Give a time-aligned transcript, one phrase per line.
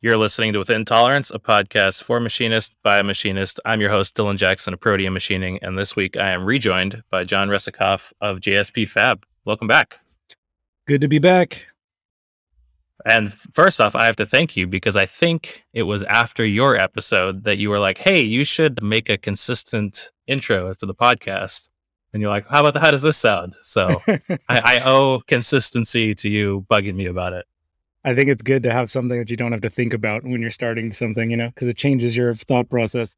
[0.00, 3.58] You're listening to Within Tolerance, a podcast for machinists by a machinist.
[3.64, 7.24] I'm your host, Dylan Jackson of Protean Machining, and this week I am rejoined by
[7.24, 9.26] John Resikoff of JSP Fab.
[9.44, 9.98] Welcome back.
[10.86, 11.66] Good to be back.
[13.06, 16.76] And first off, I have to thank you because I think it was after your
[16.76, 21.70] episode that you were like, hey, you should make a consistent intro to the podcast.
[22.12, 23.56] And you're like, how about the, how does this sound?
[23.62, 27.46] So I, I owe consistency to you bugging me about it.
[28.08, 30.40] I think it's good to have something that you don't have to think about when
[30.40, 33.14] you're starting something, you know, because it changes your thought process.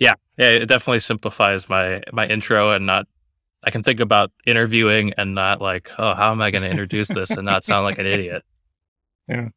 [0.00, 3.06] Yeah, yeah, it definitely simplifies my my intro and not.
[3.64, 7.08] I can think about interviewing and not like, oh, how am I going to introduce
[7.08, 8.42] this and not sound like an idiot?
[9.30, 9.48] Yeah.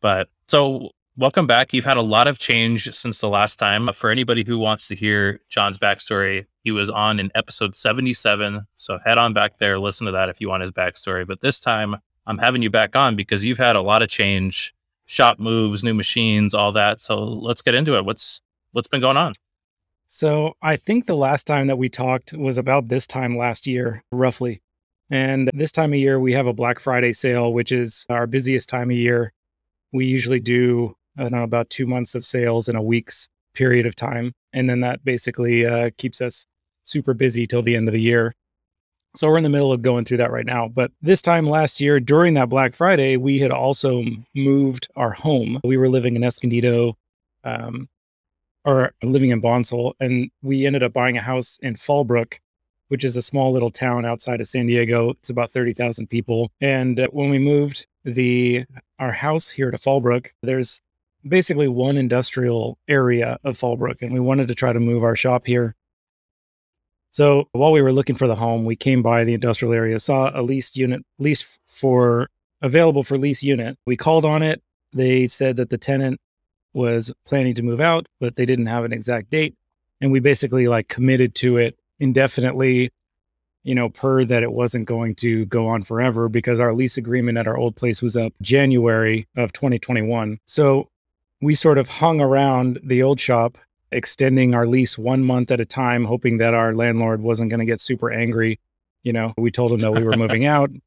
[0.00, 1.74] But so welcome back.
[1.74, 3.90] You've had a lot of change since the last time.
[3.92, 8.66] For anybody who wants to hear John's backstory, he was on in episode 77.
[8.78, 11.26] So head on back there, listen to that if you want his backstory.
[11.26, 14.74] But this time, I'm having you back on because you've had a lot of change,
[15.06, 17.00] shop moves, new machines, all that.
[17.00, 18.04] So let's get into it.
[18.04, 18.40] What's
[18.72, 19.34] what's been going on?
[20.08, 24.04] So I think the last time that we talked was about this time last year,
[24.12, 24.62] roughly.
[25.10, 28.68] And this time of year, we have a Black Friday sale, which is our busiest
[28.68, 29.32] time of year.
[29.92, 33.86] We usually do, I don't know, about two months of sales in a week's period
[33.86, 34.32] of time.
[34.52, 36.44] And then that basically uh, keeps us
[36.82, 38.34] super busy till the end of the year.
[39.16, 40.68] So we're in the middle of going through that right now.
[40.68, 45.60] But this time last year, during that Black Friday, we had also moved our home.
[45.64, 46.96] We were living in Escondido,
[47.44, 47.88] um,
[48.66, 52.40] or living in Bonsall, and we ended up buying a house in Fallbrook,
[52.88, 55.10] which is a small little town outside of San Diego.
[55.10, 56.50] It's about thirty thousand people.
[56.60, 58.64] And uh, when we moved the
[58.98, 60.80] our house here to Fallbrook, there's
[61.28, 65.46] basically one industrial area of Fallbrook, and we wanted to try to move our shop
[65.46, 65.75] here
[67.16, 70.30] so while we were looking for the home, we came by the industrial area, saw
[70.38, 72.28] a leased unit, lease for
[72.60, 73.78] available for lease unit.
[73.86, 74.60] We called on it.
[74.92, 76.20] They said that the tenant
[76.74, 79.54] was planning to move out, but they didn't have an exact date.
[80.02, 82.90] And we basically like committed to it indefinitely,
[83.62, 87.38] you know, per that it wasn't going to go on forever because our lease agreement
[87.38, 90.38] at our old place was up January of 2021.
[90.44, 90.90] So
[91.40, 93.56] we sort of hung around the old shop
[93.92, 97.66] extending our lease one month at a time, hoping that our landlord wasn't going to
[97.66, 98.58] get super angry.
[99.02, 100.70] You know, we told him that we were moving out.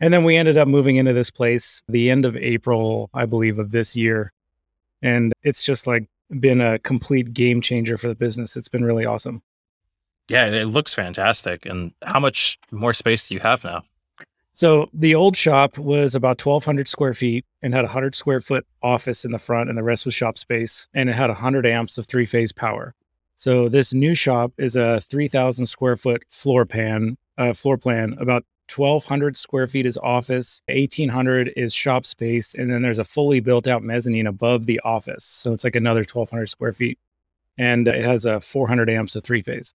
[0.00, 3.60] And then we ended up moving into this place the end of April, I believe,
[3.60, 4.32] of this year.
[5.02, 6.08] And it's just like
[6.40, 8.56] been a complete game changer for the business.
[8.56, 9.40] It's been really awesome.
[10.28, 11.64] Yeah, it looks fantastic.
[11.64, 13.82] And how much more space do you have now?
[14.54, 18.64] So the old shop was about 1,200 square feet and had a 100 square foot
[18.82, 20.86] office in the front, and the rest was shop space.
[20.94, 22.94] And it had 100 amps of three phase power.
[23.36, 28.16] So this new shop is a 3,000 square foot floor pan, uh, floor plan.
[28.20, 28.44] About
[28.74, 33.66] 1,200 square feet is office, 1,800 is shop space, and then there's a fully built
[33.66, 35.24] out mezzanine above the office.
[35.24, 36.98] So it's like another 1,200 square feet,
[37.58, 39.74] and it has a 400 amps of three phase.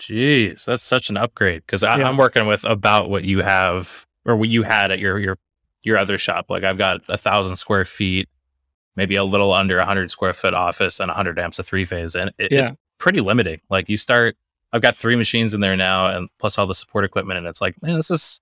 [0.00, 1.94] Jeez, that's such an upgrade because yeah.
[1.94, 5.38] I'm working with about what you have or what you had at your your
[5.82, 6.46] your other shop.
[6.48, 8.28] Like I've got a thousand square feet,
[8.96, 12.14] maybe a little under a hundred square foot office and 100 amps of three phase,
[12.14, 12.60] and it, yeah.
[12.60, 13.60] it's pretty limiting.
[13.68, 14.36] Like you start,
[14.72, 17.60] I've got three machines in there now, and plus all the support equipment, and it's
[17.60, 18.40] like, man, this is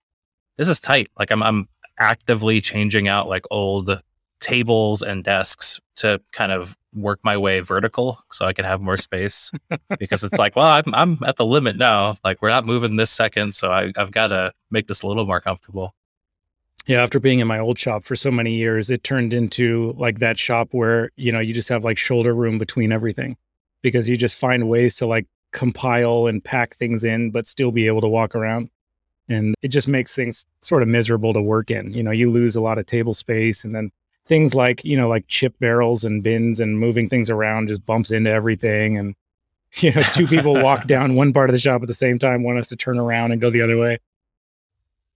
[0.57, 1.11] this is tight.
[1.19, 4.01] Like I'm I'm actively changing out like old
[4.41, 8.97] tables and desks to kind of work my way vertical so I can have more
[8.97, 9.51] space
[9.99, 12.17] because it's like, well, I'm, I'm at the limit now.
[12.25, 13.55] Like we're not moving this second.
[13.55, 15.95] So I, I've got to make this a little more comfortable.
[16.87, 17.03] Yeah.
[17.03, 20.39] After being in my old shop for so many years, it turned into like that
[20.39, 23.37] shop where, you know, you just have like shoulder room between everything
[23.83, 27.87] because you just find ways to like compile and pack things in, but still be
[27.87, 28.71] able to walk around.
[29.29, 31.93] And it just makes things sort of miserable to work in.
[31.93, 33.91] You know, you lose a lot of table space and then
[34.29, 38.11] things like you know like chip barrels and bins and moving things around just bumps
[38.11, 38.99] into everything.
[38.99, 39.15] And
[39.77, 42.43] you know two people walk down one part of the shop at the same time
[42.43, 43.99] one has to turn around and go the other way.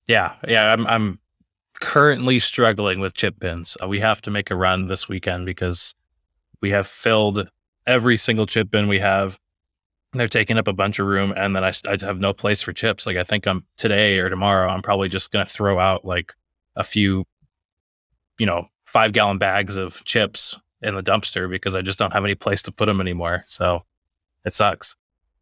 [0.09, 1.19] Yeah yeah i'm i'm
[1.75, 3.77] currently struggling with chip bins.
[3.83, 5.95] Uh, we have to make a run this weekend because
[6.61, 7.49] we have filled
[7.87, 9.39] every single chip bin we have.
[10.13, 12.73] They're taking up a bunch of room and then I, I have no place for
[12.73, 13.07] chips.
[13.07, 16.35] Like i think i'm today or tomorrow i'm probably just going to throw out like
[16.77, 17.25] a few
[18.39, 22.25] you know five gallon bags of chips in the dumpster because I just don't have
[22.25, 23.45] any place to put them anymore.
[23.47, 23.85] So
[24.45, 24.97] it sucks.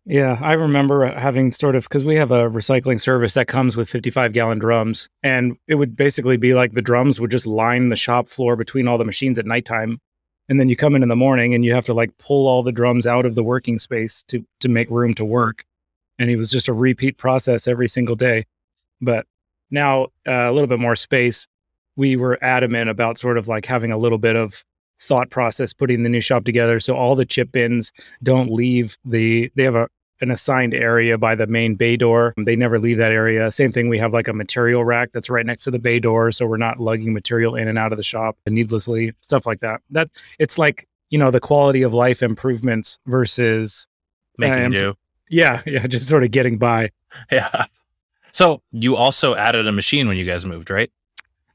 [0.06, 3.88] Yeah, I remember having sort of because we have a recycling service that comes with
[3.88, 7.96] 55 gallon drums, and it would basically be like the drums would just line the
[7.96, 10.00] shop floor between all the machines at nighttime.
[10.48, 12.62] And then you come in in the morning and you have to like pull all
[12.62, 15.64] the drums out of the working space to to make room to work.
[16.18, 18.46] And it was just a repeat process every single day.
[19.00, 19.26] But
[19.70, 21.46] now uh, a little bit more space
[22.00, 24.64] we were adamant about sort of like having a little bit of
[25.02, 27.92] thought process putting the new shop together so all the chip bins
[28.22, 29.86] don't leave the they have a
[30.20, 32.34] an assigned area by the main bay door.
[32.36, 33.50] They never leave that area.
[33.50, 36.30] Same thing, we have like a material rack that's right next to the bay door,
[36.30, 39.80] so we're not lugging material in and out of the shop needlessly, stuff like that.
[39.88, 43.86] That it's like you know the quality of life improvements versus
[44.36, 44.94] making um, do.
[45.30, 46.90] Yeah, yeah, just sort of getting by.
[47.32, 47.64] Yeah.
[48.32, 50.92] So you also added a machine when you guys moved, right?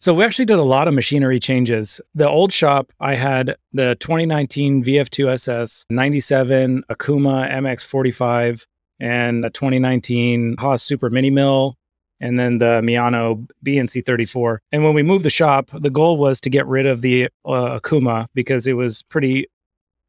[0.05, 1.99] So we actually did a lot of machinery changes.
[2.13, 8.67] The old shop, I had the 2019 VF2 SS, 97 Okuma MX45,
[8.99, 11.75] and a 2019 Haas Super Mini Mill,
[12.19, 14.59] and then the Miyano BNC34.
[14.71, 17.79] And when we moved the shop, the goal was to get rid of the uh,
[17.79, 19.47] Okuma because it was pretty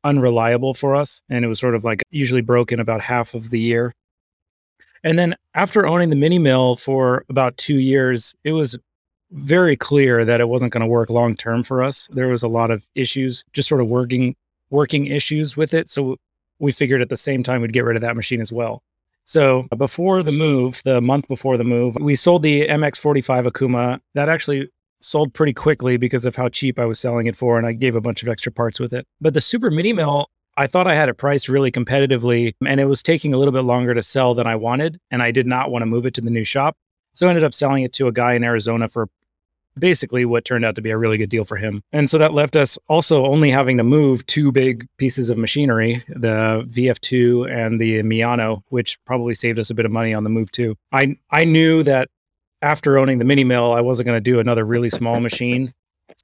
[0.04, 3.60] unreliable for us, and it was sort of like usually broken about half of the
[3.60, 3.94] year.
[5.02, 8.76] And then after owning the mini mill for about two years, it was
[9.32, 12.08] very clear that it wasn't going to work long term for us.
[12.12, 14.37] There was a lot of issues, just sort of working
[14.70, 15.90] working issues with it.
[15.90, 16.17] So
[16.58, 18.82] we figured at the same time we'd get rid of that machine as well.
[19.25, 24.00] So before the move, the month before the move, we sold the MX45 Okuma.
[24.14, 24.69] That actually
[25.00, 27.96] sold pretty quickly because of how cheap I was selling it for, and I gave
[27.96, 29.06] a bunch of extra parts with it.
[29.20, 32.87] But the Super Mini Mill, I thought I had it priced really competitively, and it
[32.87, 35.70] was taking a little bit longer to sell than I wanted, and I did not
[35.70, 36.76] want to move it to the new shop.
[37.17, 39.09] So I ended up selling it to a guy in Arizona for
[39.79, 41.83] basically what turned out to be a really good deal for him.
[41.93, 46.05] And so that left us also only having to move two big pieces of machinery,
[46.09, 50.31] the VF2 and the Miyano, which probably saved us a bit of money on the
[50.31, 50.77] move too.
[50.93, 52.09] I I knew that
[52.61, 55.69] after owning the mini mill, I wasn't going to do another really small machine.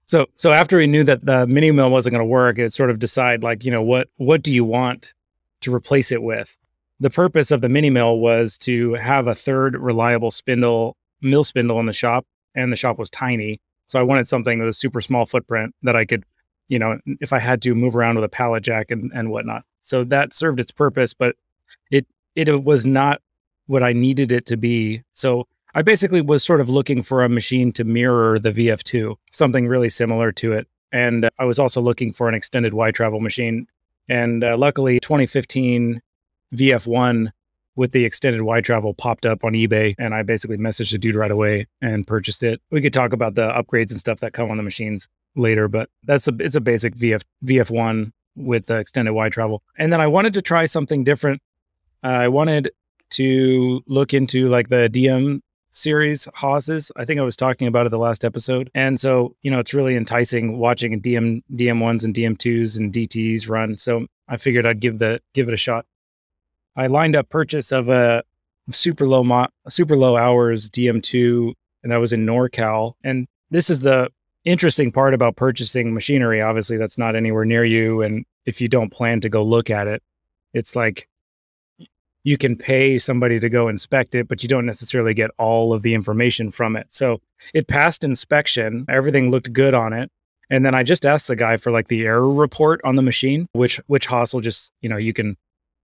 [0.04, 2.90] So so after we knew that the mini mill wasn't going to work, it sort
[2.90, 5.14] of decide like, you know, what what do you want
[5.62, 6.58] to replace it with?
[7.02, 11.80] The purpose of the mini mill was to have a third reliable spindle mill spindle
[11.80, 13.60] in the shop and the shop was tiny.
[13.88, 16.22] So I wanted something with a super small footprint that I could,
[16.68, 19.64] you know, if I had to move around with a pallet jack and, and whatnot.
[19.82, 21.34] So that served its purpose, but
[21.90, 22.06] it
[22.36, 23.20] it was not
[23.66, 25.02] what I needed it to be.
[25.12, 29.66] So I basically was sort of looking for a machine to mirror the VF2, something
[29.66, 30.68] really similar to it.
[30.92, 33.66] And I was also looking for an extended Y travel machine.
[34.08, 36.00] And uh, luckily, 2015
[36.54, 37.30] VF1
[37.74, 41.14] with the extended Y travel popped up on eBay and I basically messaged the dude
[41.14, 42.60] right away and purchased it.
[42.70, 45.88] We could talk about the upgrades and stuff that come on the machines later, but
[46.04, 49.62] that's a it's a basic VF VF1 with the extended Y travel.
[49.78, 51.40] And then I wanted to try something different.
[52.02, 52.70] I wanted
[53.10, 55.40] to look into like the DM
[55.72, 56.92] series Haas's.
[56.96, 58.70] I think I was talking about it the last episode.
[58.74, 63.76] And so, you know, it's really enticing watching DM DM1s and DM2s and DTs run.
[63.76, 65.86] So I figured I'd give the give it a shot.
[66.76, 68.22] I lined up purchase of a
[68.70, 71.52] super low mo- super low hours DM2
[71.82, 72.94] and that was in NorCal.
[73.02, 74.08] And this is the
[74.44, 76.40] interesting part about purchasing machinery.
[76.40, 79.86] Obviously, that's not anywhere near you and if you don't plan to go look at
[79.86, 80.02] it,
[80.52, 81.08] it's like
[82.24, 85.82] you can pay somebody to go inspect it, but you don't necessarily get all of
[85.82, 86.86] the information from it.
[86.90, 87.20] So
[87.52, 88.84] it passed inspection.
[88.88, 90.10] Everything looked good on it.
[90.50, 93.46] And then I just asked the guy for like the error report on the machine,
[93.52, 95.36] which which will just, you know, you can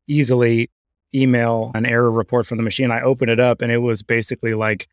[0.06, 0.70] easily
[1.14, 2.90] email an error report from the machine.
[2.90, 4.88] I opened it up and it was basically like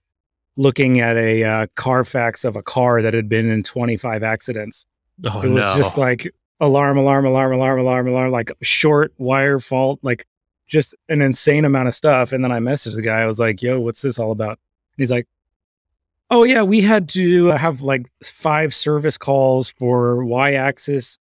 [0.57, 4.85] looking at a uh, Carfax of a car that had been in 25 accidents.
[5.25, 5.77] Oh, it was no.
[5.77, 10.25] just like alarm, alarm, alarm, alarm, alarm, alarm, like short wire fault, like
[10.67, 12.31] just an insane amount of stuff.
[12.31, 13.19] And then I messaged the guy.
[13.21, 14.51] I was like, yo, what's this all about?
[14.51, 15.27] And he's like,
[16.29, 21.19] oh, yeah, we had to have like five service calls for Y axis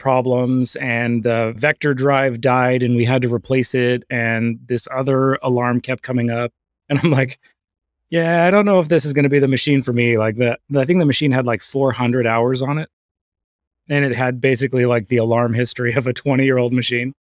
[0.00, 5.34] problems and the vector drive died and we had to replace it and this other
[5.42, 6.52] alarm kept coming up.
[6.90, 7.38] And i'm like
[8.08, 10.18] yeah i don't know if this is going to be the machine for me.
[10.18, 12.88] Like that i think the machine had like 400 hours on it.
[13.88, 17.14] And it had basically like the alarm history of a 20 year old machine.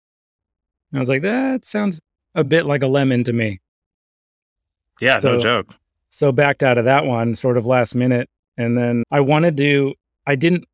[0.92, 2.00] And i was like that sounds
[2.36, 3.60] a bit like a lemon to me.
[5.00, 5.74] Yeah so, no joke.
[6.10, 8.30] so backed out of that one sort of last minute.
[8.56, 9.94] And then i wanted to
[10.28, 10.64] i didn't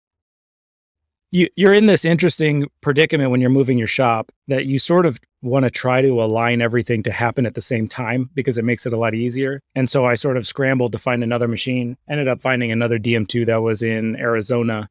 [1.33, 5.19] you, you're in this interesting predicament when you're moving your shop that you sort of
[5.41, 8.85] want to try to align everything to happen at the same time because it makes
[8.85, 9.61] it a lot easier.
[9.75, 13.47] And so I sort of scrambled to find another machine, ended up finding another DM2
[13.47, 14.89] that was in Arizona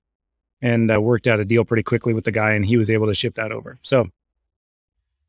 [0.64, 3.06] and uh, worked out a deal pretty quickly with the guy and he was able
[3.06, 3.78] to ship that over.
[3.84, 4.10] So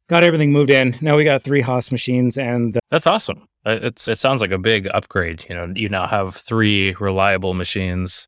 [0.09, 0.97] got everything moved in.
[1.03, 3.47] Now we got three Haas machines and That's awesome.
[3.67, 8.27] It's it sounds like a big upgrade, you know, you now have three reliable machines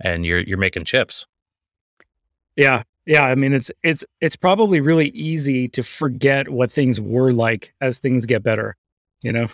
[0.00, 1.26] and you're you're making chips.
[2.56, 2.82] Yeah.
[3.06, 7.72] Yeah, I mean it's it's it's probably really easy to forget what things were like
[7.80, 8.74] as things get better,
[9.20, 9.46] you know?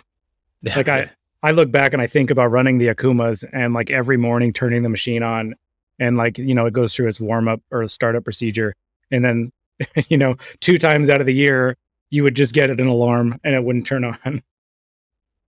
[0.63, 0.75] Yeah.
[0.75, 1.11] Like I
[1.43, 4.81] I look back and I think about running the Okumas and like every morning turning
[4.81, 5.53] the machine on
[5.99, 8.73] and like, you know, it goes through its warm up or startup procedure.
[9.11, 9.51] And then,
[10.09, 11.77] you know, two times out of the year,
[12.09, 14.41] you would just get it an alarm and it wouldn't turn on.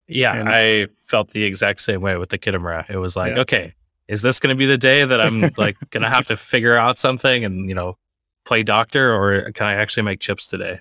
[0.07, 2.87] Yeah, and, I felt the exact same way with the Kitamura.
[2.89, 3.41] It was like, yeah.
[3.41, 3.73] okay,
[4.07, 6.75] is this going to be the day that I'm like going to have to figure
[6.75, 7.97] out something and, you know,
[8.45, 10.79] play doctor or can I actually make chips today?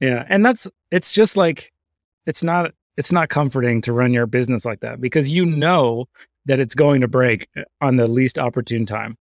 [0.00, 0.24] Yeah.
[0.28, 1.72] And that's, it's just like,
[2.26, 6.06] it's not, it's not comforting to run your business like that because you know
[6.46, 7.48] that it's going to break
[7.80, 9.16] on the least opportune time.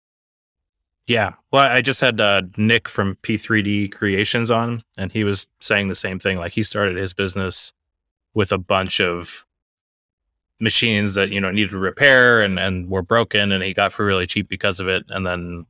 [1.08, 1.34] Yeah.
[1.52, 5.96] Well, I just had uh, Nick from P3D Creations on, and he was saying the
[5.96, 6.38] same thing.
[6.38, 7.74] Like he started his business
[8.36, 9.46] with a bunch of
[10.60, 14.28] machines that you know needed repair and and were broken, and he got for really
[14.28, 15.06] cheap because of it.
[15.10, 15.66] And then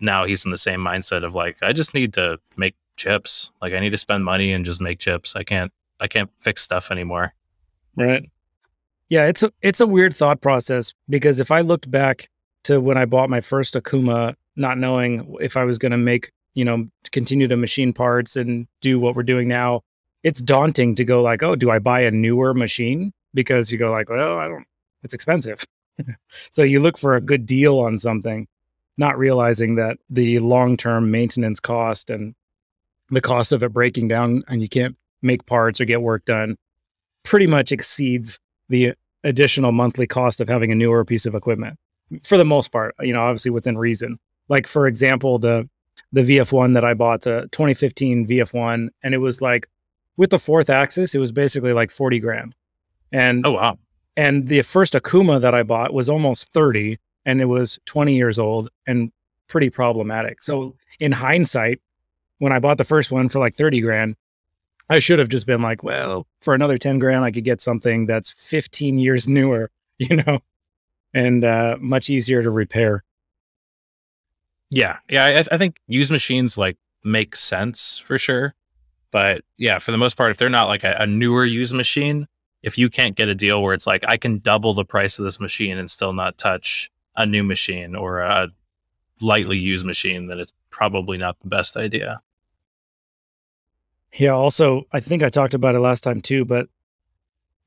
[0.00, 3.50] now he's in the same mindset of like, I just need to make chips.
[3.60, 5.34] Like I need to spend money and just make chips.
[5.36, 7.34] I can't I can't fix stuff anymore.
[7.96, 8.28] Right.
[9.08, 12.28] Yeah, it's a it's a weird thought process because if I looked back
[12.64, 16.30] to when I bought my first Okuma, not knowing if I was going to make,
[16.54, 19.82] you know, continue to machine parts and do what we're doing now,
[20.22, 23.12] it's daunting to go like, oh, do I buy a newer machine?
[23.34, 24.66] Because you go like, well, I don't.
[25.02, 25.64] It's expensive.
[26.50, 28.46] so you look for a good deal on something,
[28.96, 32.34] not realizing that the long term maintenance cost and
[33.10, 36.56] the cost of it breaking down and you can't make parts or get work done
[37.22, 38.92] pretty much exceeds the
[39.24, 41.78] additional monthly cost of having a newer piece of equipment
[42.24, 44.18] for the most part, you know, obviously within reason.
[44.48, 45.68] Like for example, the
[46.12, 49.68] the VF1 that I bought, uh, a 2015 VF1, and it was like
[50.16, 52.54] with the fourth axis, it was basically like 40 grand.
[53.12, 53.78] And oh wow.
[54.16, 58.38] And the first Okuma that I bought was almost 30 and it was 20 years
[58.38, 59.12] old and
[59.48, 60.42] pretty problematic.
[60.42, 61.80] So in hindsight,
[62.38, 64.16] when I bought the first one for like 30 grand,
[64.90, 68.06] I should have just been like, well, for another 10 grand, I could get something
[68.06, 70.40] that's 15 years newer, you know,
[71.14, 73.04] and uh, much easier to repair.
[74.70, 74.98] Yeah.
[75.08, 75.24] Yeah.
[75.24, 78.54] I, I think used machines like make sense for sure.
[79.10, 82.26] But yeah, for the most part, if they're not like a, a newer used machine,
[82.62, 85.24] if you can't get a deal where it's like, I can double the price of
[85.24, 88.48] this machine and still not touch a new machine or a
[89.20, 92.20] lightly used machine, then it's probably not the best idea.
[94.14, 94.30] Yeah.
[94.30, 96.68] Also, I think I talked about it last time too, but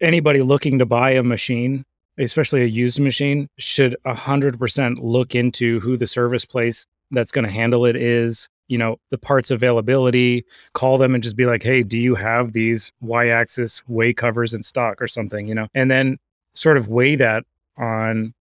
[0.02, 1.86] anybody looking to buy a machine,
[2.18, 7.52] especially a used machine, should 100% look into who the service place that's going to
[7.52, 10.44] handle it is, you know, the parts availability,
[10.74, 14.54] call them and just be like, hey, do you have these Y axis way covers
[14.54, 16.18] in stock or something, you know, and then
[16.54, 17.44] sort of weigh that
[17.78, 18.34] on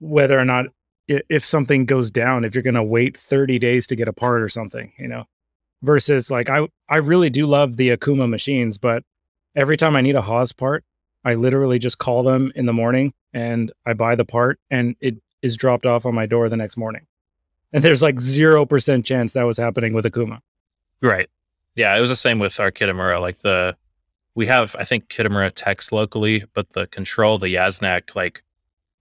[0.00, 0.66] whether or not
[1.08, 4.42] if something goes down, if you're going to wait 30 days to get a part
[4.42, 5.24] or something, you know,
[5.82, 9.04] versus like I I really do love the Okuma machines, but
[9.54, 10.84] every time I need a Haas part,
[11.24, 15.16] I literally just call them in the morning and I buy the part and it
[15.42, 17.06] is dropped off on my door the next morning.
[17.72, 20.40] And there's like 0% chance that was happening with Okuma.
[21.02, 21.28] Right.
[21.74, 23.20] Yeah, it was the same with our Kitamura.
[23.20, 23.76] Like the
[24.34, 28.42] we have I think Kitamura techs locally, but the control, the Yasnac, like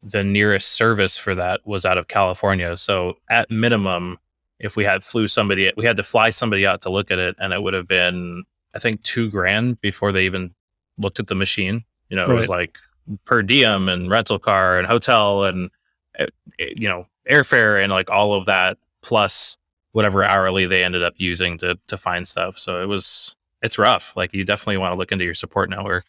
[0.03, 2.75] the nearest service for that was out of California.
[2.77, 4.17] So at minimum,
[4.59, 7.35] if we had flew somebody, we had to fly somebody out to look at it,
[7.39, 8.43] and it would have been,
[8.73, 10.53] I think, two grand before they even
[10.97, 11.83] looked at the machine.
[12.09, 12.37] You know, it right.
[12.37, 12.77] was like
[13.25, 15.69] per diem and rental car and hotel and
[16.17, 16.27] eh,
[16.59, 19.57] eh, you know airfare and like all of that plus
[19.91, 22.57] whatever hourly they ended up using to to find stuff.
[22.57, 24.15] So it was it's rough.
[24.15, 26.05] Like you definitely want to look into your support network.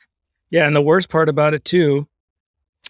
[0.50, 2.06] Yeah, and the worst part about it too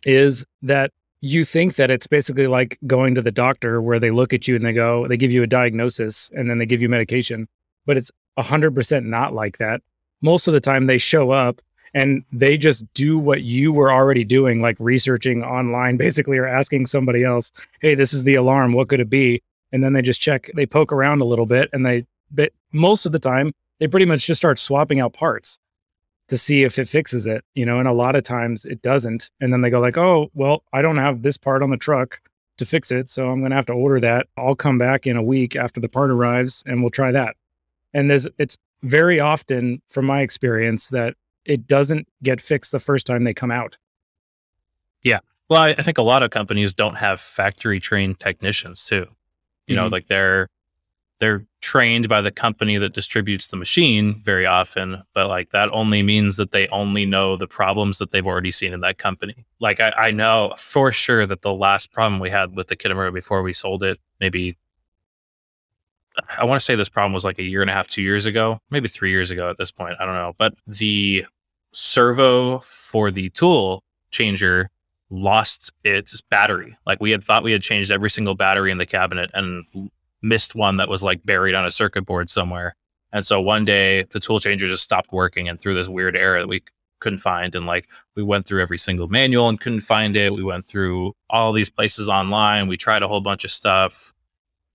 [0.05, 4.33] is that you think that it's basically like going to the doctor where they look
[4.33, 6.89] at you and they go, they give you a diagnosis and then they give you
[6.89, 7.49] medication,
[7.87, 9.81] but it's 100% not like that.
[10.21, 11.61] Most of the time they show up
[11.97, 16.85] and they just do what you were already doing, like researching online, basically, or asking
[16.87, 17.51] somebody else,
[17.81, 18.75] hey, this is the alarm.
[18.75, 19.43] What could it be?
[19.73, 23.07] And then they just check, they poke around a little bit and they, but most
[23.07, 25.59] of the time, they pretty much just start swapping out parts
[26.29, 29.31] to see if it fixes it, you know, and a lot of times it doesn't.
[29.41, 32.21] And then they go like, "Oh, well, I don't have this part on the truck
[32.59, 34.27] to fix it, so I'm going to have to order that.
[34.37, 37.37] I'll come back in a week after the part arrives and we'll try that."
[37.95, 41.15] And there's it's very often from my experience that
[41.47, 43.77] it doesn't get fixed the first time they come out.
[45.03, 45.21] Yeah.
[45.49, 49.07] Well, I, I think a lot of companies don't have factory trained technicians too.
[49.67, 49.75] You mm-hmm.
[49.75, 50.49] know, like they're
[51.19, 56.03] they're trained by the company that distributes the machine very often, but like that only
[56.03, 59.47] means that they only know the problems that they've already seen in that company.
[59.59, 63.15] Like I, I know for sure that the last problem we had with the Kitamura
[63.15, 64.59] before we sold it, maybe
[66.39, 68.27] I want to say this problem was like a year and a half, two years
[68.27, 69.97] ago, maybe three years ago at this point.
[70.01, 70.35] I don't know.
[70.37, 71.27] But the
[71.79, 74.71] servo for the tool changer
[75.11, 76.75] lost its battery.
[76.87, 79.63] Like we had thought we had changed every single battery in the cabinet and
[80.23, 82.75] missed one that was like buried on a circuit board somewhere.
[83.13, 86.41] And so one day the tool changer just stopped working and threw this weird error
[86.41, 86.63] that we
[87.01, 87.55] couldn't find.
[87.55, 90.33] And like we went through every single manual and couldn't find it.
[90.33, 92.69] We went through all these places online.
[92.69, 94.15] We tried a whole bunch of stuff,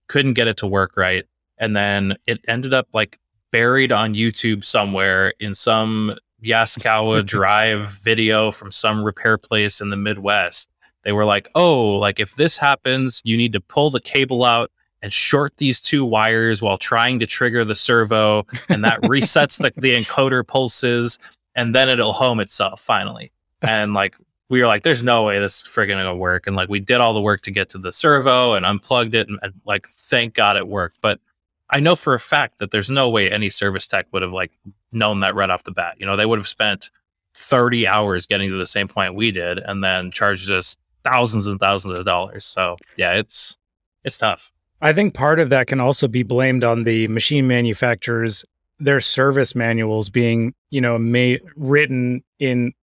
[0.08, 1.26] couldn't get it to work right.
[1.58, 3.18] And then it ended up like
[3.52, 9.98] buried on YouTube somewhere in some Yaskawa Drive video from some repair place in the
[9.98, 10.70] Midwest.
[11.04, 14.72] They were like, oh, like if this happens, you need to pull the cable out
[15.02, 19.72] and short these two wires while trying to trigger the servo, and that resets the,
[19.82, 21.18] the encoder pulses,
[21.56, 23.32] and then it'll home itself finally.
[23.62, 24.16] And like
[24.50, 26.46] we were like, there's no way this is friggin' gonna work.
[26.46, 29.28] And like we did all the work to get to the servo and unplugged it,
[29.28, 30.98] and, and like thank God it worked.
[31.02, 31.20] But
[31.72, 34.52] I know for a fact that there's no way any service tech would have like
[34.92, 35.96] known that right off the bat.
[36.00, 36.90] You know, they would have spent
[37.34, 41.60] 30 hours getting to the same point we did and then charged us thousands and
[41.60, 42.46] thousands of dollars.
[42.46, 43.58] So yeah, it's
[44.04, 44.52] it's tough.
[44.82, 48.44] I think part of that can also be blamed on the machine manufacturers,
[48.80, 52.74] their service manuals being, you know, made written in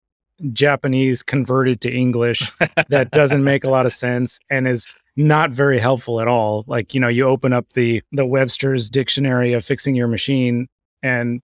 [0.52, 2.52] Japanese converted to English
[2.88, 4.86] that doesn't make a lot of sense and is
[5.18, 6.64] not very helpful at all.
[6.68, 10.68] Like, you know, you open up the the Webster's dictionary of fixing your machine
[11.02, 11.42] and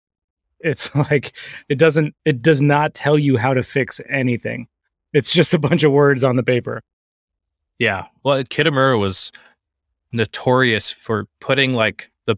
[0.61, 1.33] it's like
[1.69, 4.69] it doesn't it does not tell you how to fix anything.
[5.13, 6.81] It's just a bunch of words on the paper.
[7.79, 8.07] Yeah.
[8.23, 9.33] Well, Kitamura was
[10.13, 12.37] notorious for putting like the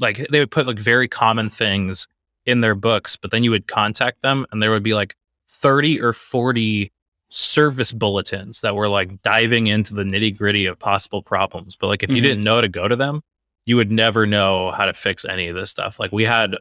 [0.00, 2.08] like they would put like very common things
[2.44, 5.14] in their books, but then you would contact them and there would be like
[5.48, 6.90] 30 or 40
[7.28, 11.76] service bulletins that were like diving into the nitty gritty of possible problems.
[11.76, 12.22] But like if you mm-hmm.
[12.22, 13.22] didn't know to go to them,
[13.64, 15.98] you would never know how to fix any of this stuff.
[15.98, 16.54] Like we had,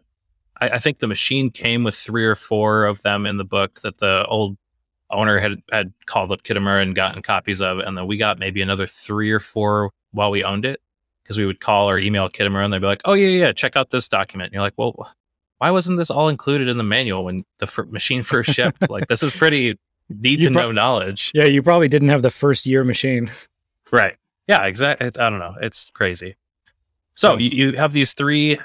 [0.60, 3.82] I, I, think the machine came with three or four of them in the book
[3.82, 4.58] that the old
[5.12, 8.62] owner had had called up Kitamura and gotten copies of, and then we got maybe
[8.62, 10.82] another three or four while we owned it
[11.24, 13.76] because we would call or email Kitamura and they'd be like, "Oh yeah, yeah, check
[13.76, 15.12] out this document." And you're like, "Well,
[15.60, 18.90] why wasn't this all included in the manual when the f- machine first shipped?
[18.90, 19.78] like this is pretty
[20.10, 21.32] need you to pro- know knowledge.
[21.34, 23.32] Yeah, you probably didn't have the first year machine.
[23.92, 24.16] Right.
[24.48, 25.08] Yeah, exactly.
[25.08, 25.56] I don't know.
[25.62, 26.36] It's crazy.
[27.16, 28.60] So you, you have these three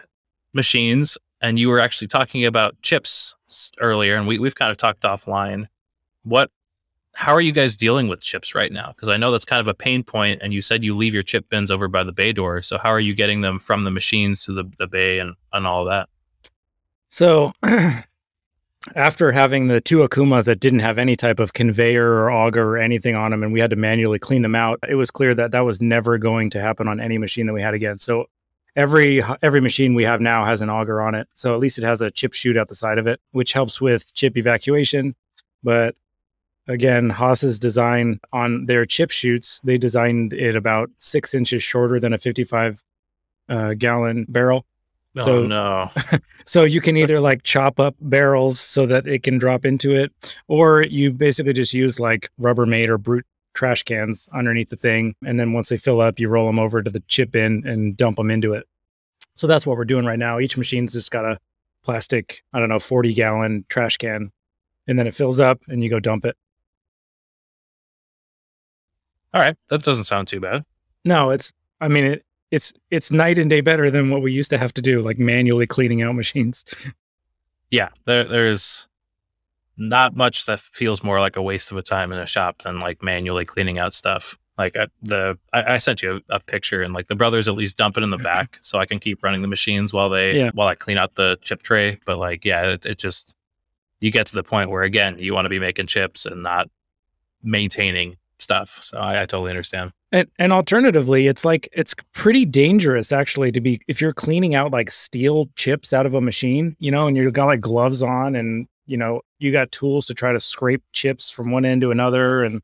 [0.53, 3.35] machines, and you were actually talking about chips
[3.81, 5.67] earlier, and we, we've kind of talked offline.
[6.25, 6.51] What,
[7.15, 8.93] how are you guys dealing with chips right now?
[8.95, 11.23] Because I know that's kind of a pain point, and you said you leave your
[11.23, 12.61] chip bins over by the bay door.
[12.61, 15.67] So how are you getting them from the machines to the, the bay and, and
[15.67, 16.09] all that?
[17.09, 17.53] So
[18.95, 22.79] after having the two Okumas that didn't have any type of conveyor or auger or
[22.79, 25.51] anything on them, and we had to manually clean them out, it was clear that
[25.51, 27.99] that was never going to happen on any machine that we had again.
[27.99, 28.27] So
[28.77, 31.85] every every machine we have now has an auger on it, so at least it
[31.85, 35.15] has a chip chute out the side of it, which helps with chip evacuation.
[35.63, 35.95] But
[36.67, 42.15] again, Haas's design on their chip chutes, they designed it about six inches shorter than
[42.15, 42.83] a 55
[43.51, 44.65] uh, gallon barrel.
[45.19, 45.91] Oh, so no.
[46.45, 50.13] so you can either like chop up barrels so that it can drop into it,
[50.49, 55.39] or you basically just use like Rubbermaid or brute trash cans underneath the thing, and
[55.39, 58.17] then once they fill up, you roll them over to the chip in and dump
[58.17, 58.67] them into it.
[59.35, 60.39] So that's what we're doing right now.
[60.39, 61.39] Each machine's just got a
[61.83, 64.31] plastic, I don't know, 40 gallon trash can,
[64.87, 66.37] and then it fills up and you go dump it.
[69.33, 70.65] All right, that doesn't sound too bad.
[71.05, 74.51] No, it's I mean it it's it's night and day better than what we used
[74.51, 76.65] to have to do, like manually cleaning out machines.
[77.71, 78.89] Yeah, there there's
[79.77, 82.79] not much that feels more like a waste of a time in a shop than
[82.79, 84.37] like manually cleaning out stuff.
[84.59, 87.55] Like I, the I, I sent you a, a, picture, and like the brothers at
[87.55, 90.37] least dump it in the back, so I can keep running the machines while they
[90.37, 90.51] yeah.
[90.53, 91.99] while I clean out the chip tray.
[92.05, 93.35] But like, yeah, it, it just
[94.01, 96.69] you get to the point where again you want to be making chips and not
[97.43, 98.81] maintaining stuff.
[98.83, 99.93] So I, I totally understand.
[100.13, 104.73] And, and alternatively, it's like it's pretty dangerous actually to be if you're cleaning out
[104.73, 108.35] like steel chips out of a machine, you know, and you've got like gloves on
[108.35, 111.91] and you know you got tools to try to scrape chips from one end to
[111.91, 112.61] another, and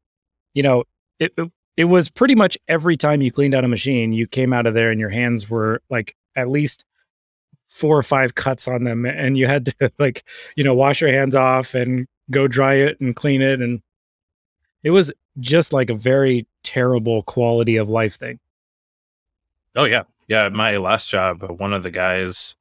[0.54, 0.84] you know
[1.20, 4.52] it, it it was pretty much every time you cleaned out a machine, you came
[4.52, 6.84] out of there and your hands were like at least
[7.68, 10.24] four or five cuts on them, and you had to like
[10.56, 13.80] you know wash your hands off and go dry it and clean it and
[14.82, 18.38] it was just like a very terrible quality of life thing.
[19.76, 20.02] Oh yeah.
[20.28, 22.56] Yeah, my last job, uh, one of the guys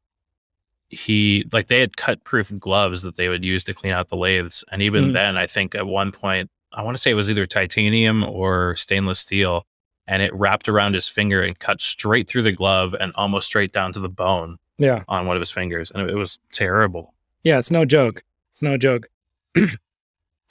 [0.90, 4.16] he like they had cut proof gloves that they would use to clean out the
[4.16, 5.14] lathes and even mm.
[5.14, 8.76] then I think at one point I want to say it was either titanium or
[8.76, 9.66] stainless steel
[10.08, 13.74] and it wrapped around his finger and cut straight through the glove and almost straight
[13.74, 14.58] down to the bone.
[14.78, 15.04] Yeah.
[15.08, 17.14] On one of his fingers and it, it was terrible.
[17.44, 18.24] Yeah, it's no joke.
[18.52, 19.08] It's no joke.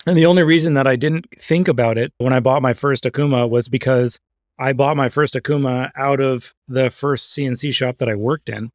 [0.06, 3.04] And the only reason that I didn't think about it when I bought my first
[3.04, 4.18] Okuma was because
[4.58, 8.70] I bought my first Okuma out of the first CNC shop that I worked in.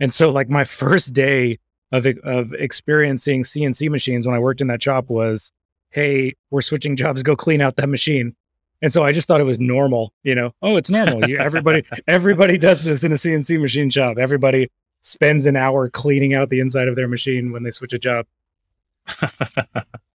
[0.00, 1.58] And so like my first day
[1.92, 5.52] of of experiencing CNC machines when I worked in that shop was,
[5.90, 8.34] hey, we're switching jobs, go clean out that machine.
[8.82, 10.52] And so I just thought it was normal, you know.
[10.60, 11.26] Oh, it's normal.
[11.28, 14.18] You, everybody everybody does this in a CNC machine shop.
[14.18, 14.68] Everybody
[15.02, 18.26] spends an hour cleaning out the inside of their machine when they switch a job.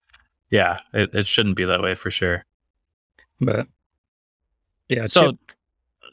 [0.49, 2.45] yeah, it, it shouldn't be that way for sure.
[3.39, 3.67] But
[4.87, 5.05] yeah.
[5.07, 5.37] So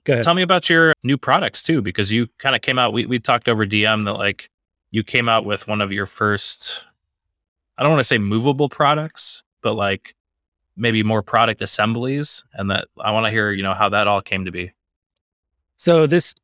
[0.05, 3.19] tell me about your new products too, because you kind of came out, we, we
[3.19, 4.51] talked over DM that like
[4.91, 6.87] you came out with one of your first,
[7.79, 10.15] I don't want to say movable products, but like
[10.77, 12.45] maybe more product assemblies.
[12.53, 14.73] And that I want to hear, you know, how that all came to be.
[15.77, 16.35] So this,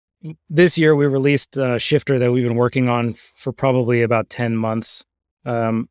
[0.51, 4.57] this year we released a shifter that we've been working on for probably about 10
[4.57, 5.05] months.
[5.45, 5.89] Um,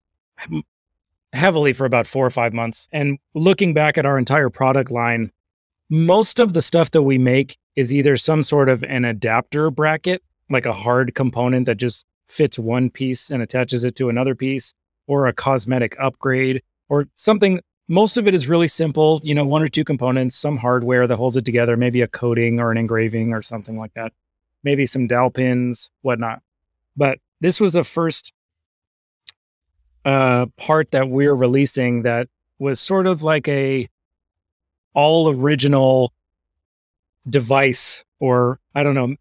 [1.34, 2.88] heavily for about four or five months.
[2.92, 5.32] And looking back at our entire product line,
[5.90, 10.22] most of the stuff that we make is either some sort of an adapter bracket,
[10.50, 14.74] like a hard component that just fits one piece and attaches it to another piece,
[15.08, 17.60] or a cosmetic upgrade, or something.
[17.88, 21.18] Most of it is really simple, you know, one or two components, some hardware that
[21.18, 24.14] holds it together, maybe a coating or an engraving or something like that,
[24.64, 26.42] maybe some dowel pins, whatnot.
[26.96, 28.32] But this was the first
[30.06, 32.28] uh, part that we're releasing that
[32.60, 33.88] was sort of like a
[34.94, 36.14] all original
[37.30, 39.16] device or I don't know,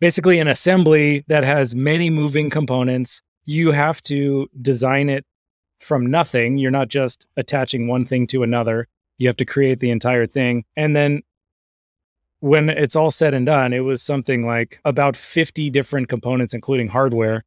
[0.00, 3.22] basically an assembly that has many moving components.
[3.44, 5.24] You have to design it
[5.80, 6.58] from nothing.
[6.58, 8.88] You're not just attaching one thing to another.
[9.18, 10.64] You have to create the entire thing.
[10.76, 11.22] And then
[12.40, 16.88] when it's all said and done, it was something like about 50 different components, including
[16.88, 17.44] hardware.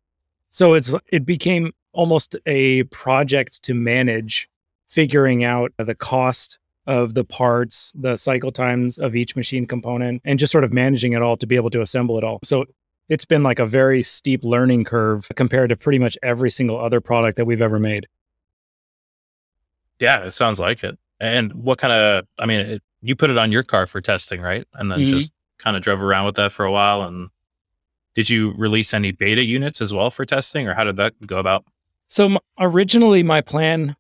[0.52, 4.50] So it's it became almost a project to manage
[4.88, 10.40] figuring out the cost of the parts, the cycle times of each machine component, and
[10.40, 12.40] just sort of managing it all to be able to assemble it all.
[12.44, 12.66] So
[13.10, 17.02] it's been like a very steep learning curve compared to pretty much every single other
[17.02, 18.08] product that we've ever made.
[20.00, 20.98] Yeah, it sounds like it.
[21.20, 24.42] And what kind of, I mean, it, you put it on your car for testing,
[24.42, 24.66] right?
[24.74, 25.08] And then mm-hmm.
[25.08, 27.04] just kind of drove around with that for a while.
[27.04, 27.30] And
[28.16, 31.38] did you release any beta units as well for testing, or how did that go
[31.38, 31.66] about?
[32.10, 33.96] So originally, my plan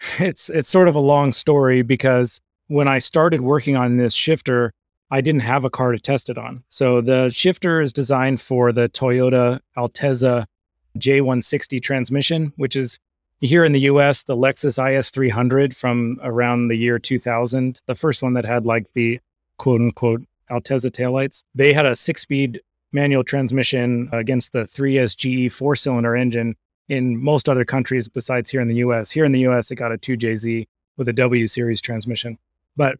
[0.18, 4.72] it's it's sort of a long story because when I started working on this shifter,
[5.10, 6.62] I didn't have a car to test it on.
[6.68, 10.46] So the shifter is designed for the Toyota Altezza
[10.98, 12.98] J160 transmission, which is
[13.40, 18.34] here in the US, the Lexus IS300 from around the year 2000, the first one
[18.34, 19.20] that had like the
[19.56, 21.42] quote unquote Altezza taillights.
[21.54, 22.60] They had a six speed
[22.92, 26.56] manual transmission against the 3SGE four cylinder engine
[26.88, 29.10] in most other countries besides here in the US.
[29.10, 32.38] Here in the US, it got a 2JZ with a W series transmission.
[32.76, 32.96] But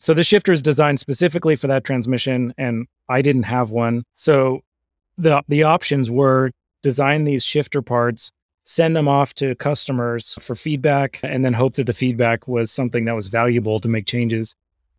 [0.00, 4.04] so the shifter is designed specifically for that transmission, and I didn't have one.
[4.14, 4.62] So
[5.16, 8.30] the the options were design these shifter parts,
[8.64, 13.04] send them off to customers for feedback, and then hope that the feedback was something
[13.06, 14.54] that was valuable to make changes.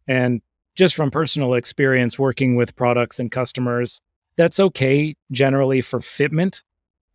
[0.07, 0.41] And
[0.75, 4.01] just from personal experience working with products and customers,
[4.35, 6.61] that's okay generally for fitment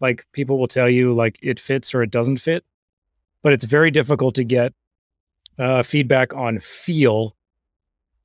[0.04, 2.62] like people will tell you like it fits or it doesn't fit,
[3.40, 4.74] but it's very difficult to get
[5.58, 7.34] uh, feedback on feel,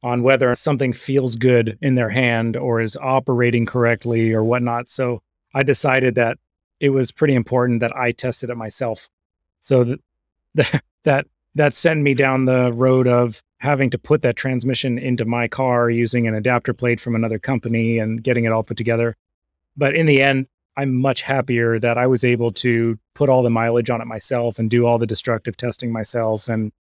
[0.03, 4.89] on whether something feels good in their hand or is operating correctly or whatnot.
[4.89, 5.21] So
[5.55, 6.37] I decided that
[6.81, 9.09] it was pretty important that I tested it myself.
[9.61, 9.99] So that
[10.55, 15.23] that that that sent me down the road of having to put that transmission into
[15.23, 19.15] my car using an adapter plate from another company and getting it all put together.
[19.77, 23.49] But in the end, I'm much happier that I was able to put all the
[23.49, 26.71] mileage on it myself and do all the destructive testing myself and,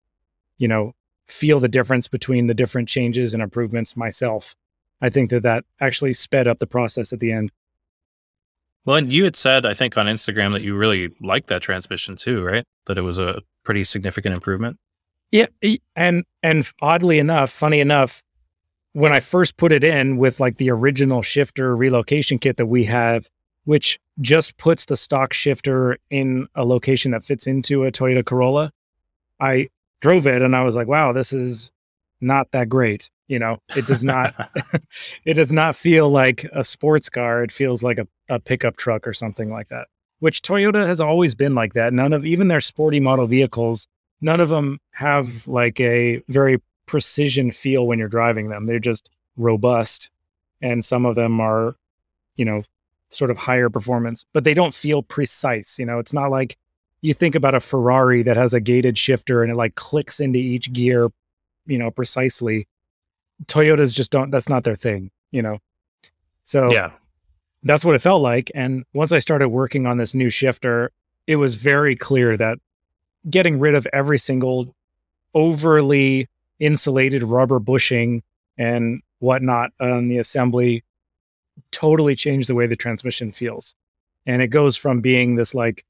[0.58, 0.92] you know,
[1.26, 4.54] feel the difference between the different changes and improvements myself.
[5.00, 7.52] I think that that actually sped up the process at the end.
[8.84, 12.16] Well, and you had said, I think on Instagram that you really liked that transmission
[12.16, 12.64] too, right?
[12.86, 14.78] That it was a pretty significant improvement.
[15.30, 15.46] Yeah,
[15.94, 18.22] and and oddly enough, funny enough,
[18.94, 22.84] when I first put it in with like the original shifter relocation kit that we
[22.86, 23.28] have,
[23.68, 28.72] which just puts the stock shifter in a location that fits into a Toyota Corolla.
[29.40, 29.68] I
[30.00, 31.70] drove it and I was like, wow, this is
[32.22, 33.10] not that great.
[33.26, 34.32] You know, it does not
[35.26, 37.42] it does not feel like a sports car.
[37.42, 39.88] It feels like a, a pickup truck or something like that.
[40.20, 41.92] Which Toyota has always been like that.
[41.92, 43.86] None of even their sporty model vehicles,
[44.22, 48.64] none of them have like a very precision feel when you're driving them.
[48.64, 50.08] They're just robust.
[50.62, 51.76] And some of them are,
[52.36, 52.62] you know,
[53.10, 55.78] sort of higher performance, but they don't feel precise.
[55.78, 56.56] You know, it's not like
[57.00, 60.38] you think about a Ferrari that has a gated shifter and it like clicks into
[60.38, 61.08] each gear,
[61.66, 62.66] you know, precisely.
[63.46, 65.58] Toyotas just don't, that's not their thing, you know?
[66.44, 66.92] So yeah,
[67.62, 68.50] that's what it felt like.
[68.54, 70.90] And once I started working on this new shifter,
[71.26, 72.58] it was very clear that
[73.28, 74.74] getting rid of every single
[75.34, 78.22] overly insulated rubber bushing
[78.56, 80.82] and whatnot on the assembly
[81.78, 83.74] totally changed the way the transmission feels.
[84.26, 85.84] And it goes from being this like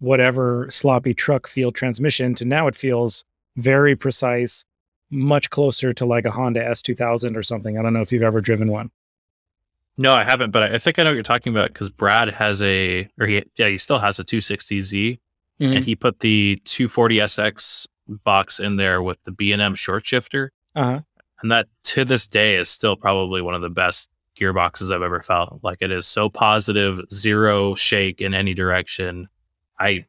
[0.00, 3.24] whatever sloppy truck feel transmission to now it feels
[3.56, 4.64] very precise,
[5.10, 7.78] much closer to like a Honda S2000 or something.
[7.78, 8.90] I don't know if you've ever driven one.
[9.96, 12.62] No, I haven't, but I think I know what you're talking about because Brad has
[12.62, 15.18] a, or he, yeah, he still has a 260Z,
[15.60, 15.76] mm-hmm.
[15.76, 21.00] and he put the 240SX box in there with the B&M short shifter, uh-huh.
[21.42, 24.08] and that to this day is still probably one of the best
[24.38, 25.60] gearboxes I've ever felt.
[25.62, 29.28] Like it is so positive, zero shake in any direction.
[29.78, 30.06] I,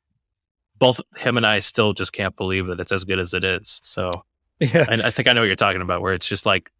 [0.78, 3.82] both him and I still just can't believe that it's as good as it is.
[3.84, 4.12] So,
[4.60, 6.72] yeah, and I think I know what you're talking about, where it's just like,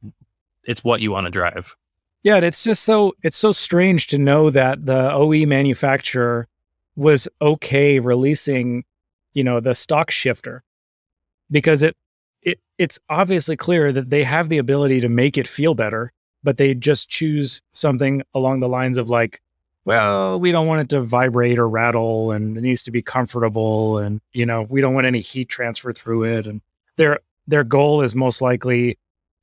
[0.66, 1.76] it's what you want to drive.
[2.24, 6.48] Yeah, and it's just so it's so strange to know that the OE manufacturer
[6.96, 8.84] was okay releasing,
[9.34, 10.64] you know, the stock shifter
[11.50, 11.96] because it
[12.42, 16.12] it it's obviously clear that they have the ability to make it feel better,
[16.44, 19.42] but they just choose something along the lines of like,
[19.86, 23.98] well, we don't want it to vibrate or rattle and it needs to be comfortable
[23.98, 26.62] and you know, we don't want any heat transfer through it and
[26.98, 28.98] their their goal is most likely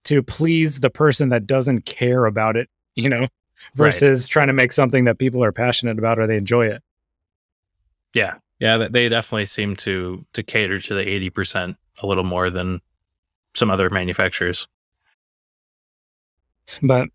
[0.05, 3.27] to please the person that doesn't care about it, you know,
[3.75, 4.31] versus right.
[4.31, 6.83] trying to make something that people are passionate about or they enjoy it.
[8.15, 8.35] Yeah.
[8.59, 12.81] Yeah, they definitely seem to to cater to the 80% a little more than
[13.55, 14.67] some other manufacturers.
[16.83, 17.09] But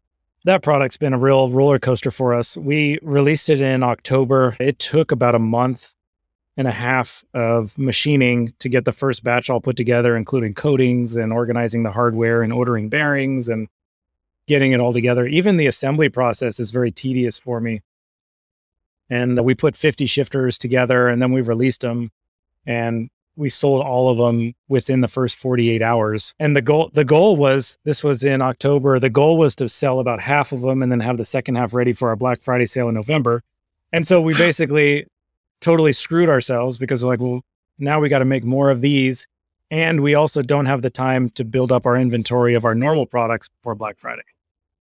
[0.46, 2.58] that product's been a real roller coaster for us.
[2.58, 4.56] We released it in October.
[4.60, 5.94] It took about a month
[6.58, 11.16] and a half of machining to get the first batch all put together, including coatings
[11.16, 13.68] and organizing the hardware and ordering bearings and
[14.48, 15.28] getting it all together.
[15.28, 17.82] Even the assembly process is very tedious for me.
[19.10, 22.12] And we put 50 shifters together and then we released them
[22.66, 26.34] and we sold all of them within the first 48 hours.
[26.40, 29.00] And the goal the goal was this was in October.
[29.00, 31.74] The goal was to sell about half of them and then have the second half
[31.74, 33.42] ready for our Black Friday sale in November.
[33.92, 35.06] And so we basically
[35.60, 37.42] totally screwed ourselves because like, well,
[37.78, 39.28] now we got to make more of these.
[39.70, 43.06] And we also don't have the time to build up our inventory of our normal
[43.06, 44.24] products for Black Friday.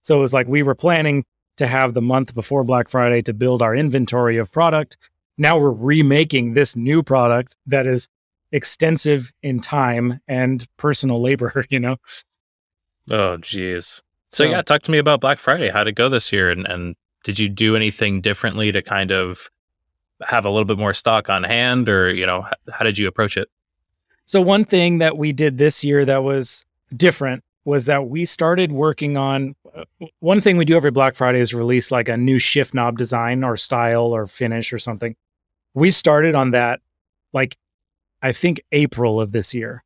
[0.01, 1.25] So it was like we were planning
[1.57, 4.97] to have the month before Black Friday to build our inventory of product.
[5.37, 8.07] Now we're remaking this new product that is
[8.51, 11.97] extensive in time and personal labor, you know?
[13.11, 14.01] Oh, geez.
[14.31, 15.69] So, so yeah, talk to me about Black Friday.
[15.69, 16.51] How'd it go this year?
[16.51, 19.49] And, and did you do anything differently to kind of
[20.21, 23.37] have a little bit more stock on hand or you know how did you approach
[23.37, 23.49] it
[24.25, 28.71] so one thing that we did this year that was different was that we started
[28.71, 29.83] working on uh,
[30.19, 33.43] one thing we do every black friday is release like a new shift knob design
[33.43, 35.15] or style or finish or something
[35.73, 36.81] we started on that
[37.31, 37.57] like
[38.21, 39.83] i think april of this year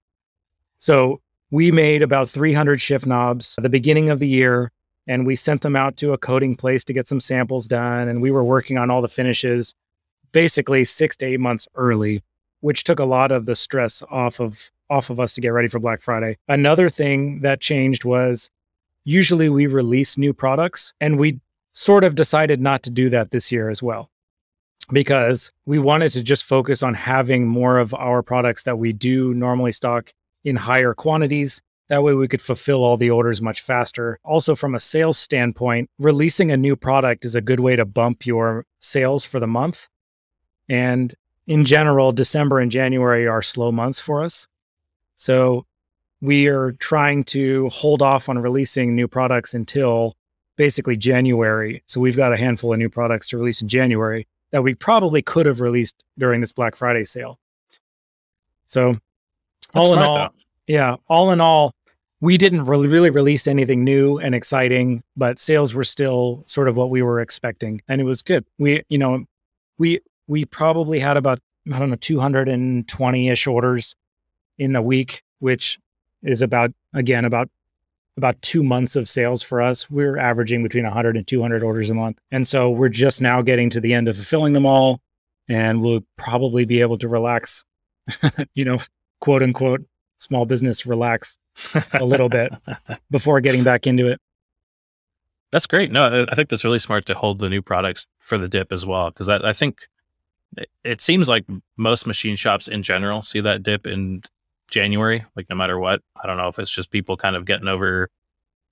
[0.80, 4.72] so we made about 300 shift knobs at the beginning of the year
[5.08, 8.22] and we sent them out to a coating place to get some samples done and
[8.22, 9.76] we were working on all the finishes
[10.34, 12.22] basically six to eight months early,
[12.60, 15.69] which took a lot of the stress off of off of us to get ready
[15.69, 16.38] for Black Friday.
[16.50, 18.52] Another thing that changed was
[19.06, 21.39] usually we release new products and we
[21.72, 24.10] sort of decided not to do that this year as well
[24.91, 29.34] because we wanted to just focus on having more of our products that we do
[29.34, 30.12] normally stock
[30.43, 31.62] in higher quantities.
[31.89, 34.19] That way we could fulfill all the orders much faster.
[34.24, 38.26] Also, from a sales standpoint, releasing a new product is a good way to bump
[38.26, 39.89] your sales for the month.
[40.69, 41.13] And
[41.46, 44.48] in general, December and January are slow months for us.
[45.17, 45.65] So
[46.22, 50.15] we are trying to hold off on releasing new products until
[50.56, 51.84] basically January.
[51.86, 55.22] So we've got a handful of new products to release in January that we probably
[55.22, 57.39] could have released during this Black Friday sale.
[58.68, 60.30] So That's all in all, though.
[60.68, 61.74] yeah, all in all,
[62.22, 66.78] we didn't really, really release anything new and exciting, but sales were still sort of
[66.78, 68.46] what we were expecting, and it was good.
[68.60, 69.26] We, you know,
[69.80, 71.39] we we probably had about
[71.74, 73.96] I don't know 220 ish orders
[74.60, 75.80] in a week, which
[76.22, 77.50] is about again about
[78.17, 79.89] about two months of sales for us.
[79.89, 83.69] We're averaging between 100 and 200 orders a month, and so we're just now getting
[83.71, 85.02] to the end of fulfilling them all,
[85.47, 87.65] and we'll probably be able to relax,
[88.54, 88.78] you know,
[89.19, 89.82] quote unquote
[90.19, 91.38] small business relax
[91.93, 92.54] a little bit
[93.12, 94.19] before getting back into it.
[95.52, 95.91] That's great.
[95.91, 98.86] No, I think that's really smart to hold the new products for the dip as
[98.86, 99.88] well, because I, I think
[100.58, 101.45] it, it seems like
[101.78, 104.23] most machine shops in general see that dip in
[104.74, 106.02] January, like no matter what.
[106.22, 108.10] I don't know if it's just people kind of getting over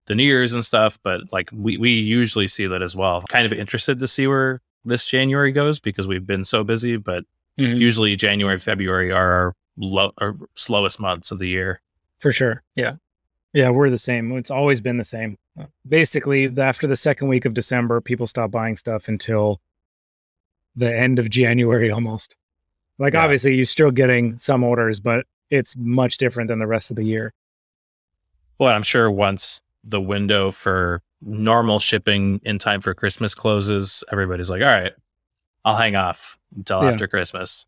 [0.08, 3.22] the New Year's and stuff, but like we, we usually see that as well.
[3.30, 7.24] Kind of interested to see where this January goes because we've been so busy, but
[7.58, 7.78] mm-hmm.
[7.78, 11.82] usually January, February are our, low, our slowest months of the year.
[12.20, 12.64] For sure.
[12.76, 12.96] Yeah.
[13.54, 14.32] Yeah, we're the same.
[14.38, 15.38] It's always been the same.
[15.88, 19.60] Basically, after the second week of December, people stop buying stuff until
[20.76, 22.36] the end of January almost.
[22.98, 23.24] Like yeah.
[23.24, 27.04] obviously you're still getting some orders, but it's much different than the rest of the
[27.04, 27.34] year.
[28.58, 34.50] Well, I'm sure once the window for normal shipping in time for Christmas closes, everybody's
[34.50, 34.94] like, all right,
[35.66, 36.90] I'll hang off until yeah.
[36.90, 37.66] after Christmas.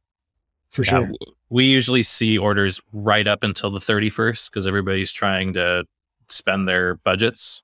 [0.70, 1.12] For sure.
[1.50, 5.86] we usually see orders right up until the 31st because everybody's trying to
[6.30, 7.62] spend their budgets,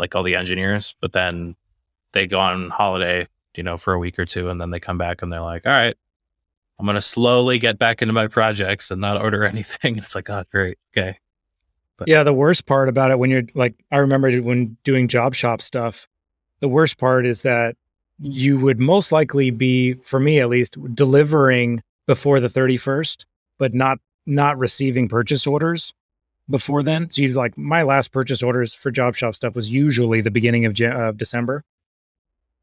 [0.00, 1.54] like all the engineers, but then
[2.10, 4.98] they go on holiday, you know, for a week or two and then they come
[4.98, 5.96] back and they're like, all right,
[6.78, 9.96] I'm going to slowly get back into my projects and not order anything.
[9.96, 10.78] It's like, oh, great.
[10.96, 11.16] Okay.
[11.96, 15.34] But yeah, the worst part about it when you're like, I remember when doing job
[15.34, 16.06] shop stuff,
[16.60, 17.76] the worst part is that
[18.20, 23.24] you would most likely be, for me at least, delivering before the 31st,
[23.58, 25.92] but not not receiving purchase orders
[26.50, 27.10] before then.
[27.10, 30.66] So you like my last purchase orders for job shop stuff was usually the beginning
[30.66, 31.64] of, of December.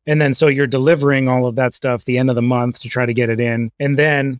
[0.08, 2.90] And then so you're delivering all of that stuff the end of the month to
[2.90, 3.72] try to get it in.
[3.80, 4.40] And then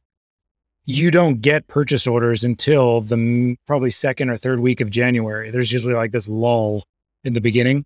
[0.86, 5.50] you don't get purchase orders until the probably second or third week of January.
[5.50, 6.86] There's usually like this lull
[7.24, 7.86] in the beginning.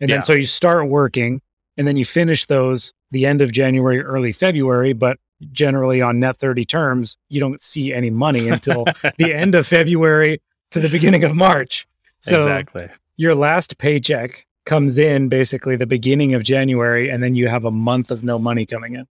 [0.00, 0.16] And yeah.
[0.16, 1.42] then so you start working
[1.76, 5.18] and then you finish those the end of January, early February, but
[5.52, 8.84] generally on net 30 terms, you don't see any money until
[9.18, 11.86] the end of February to the beginning of March.
[12.20, 12.88] So exactly.
[13.16, 17.70] your last paycheck comes in basically the beginning of January, and then you have a
[17.70, 19.06] month of no money coming in.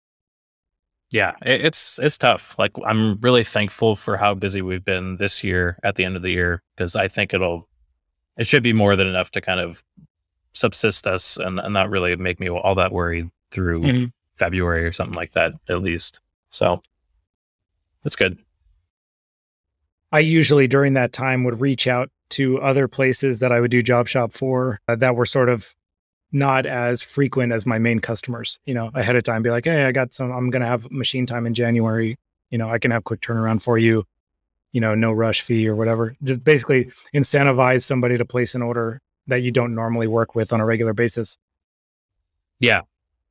[1.10, 2.54] Yeah, it's it's tough.
[2.58, 6.22] Like I'm really thankful for how busy we've been this year at the end of
[6.22, 7.68] the year because I think it'll
[8.36, 9.82] it should be more than enough to kind of
[10.52, 14.04] subsist us and, and not really make me all that worried through mm-hmm.
[14.36, 16.20] February or something like that, at least.
[16.50, 16.80] So
[18.04, 18.38] that's good.
[20.12, 23.82] I usually during that time would reach out to other places that I would do
[23.82, 25.74] job shop for uh, that were sort of
[26.32, 29.84] not as frequent as my main customers, you know, ahead of time be like, Hey,
[29.84, 32.16] I got some, I'm going to have machine time in January.
[32.50, 34.04] You know, I can have quick turnaround for you,
[34.72, 36.14] you know, no rush fee or whatever.
[36.22, 40.60] Just basically incentivize somebody to place an order that you don't normally work with on
[40.60, 41.36] a regular basis.
[42.58, 42.82] Yeah.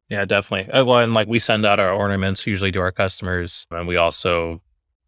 [0.10, 0.72] Yeah, definitely.
[0.72, 3.98] Uh, well, and like we send out our ornaments usually to our customers, and we
[3.98, 4.60] also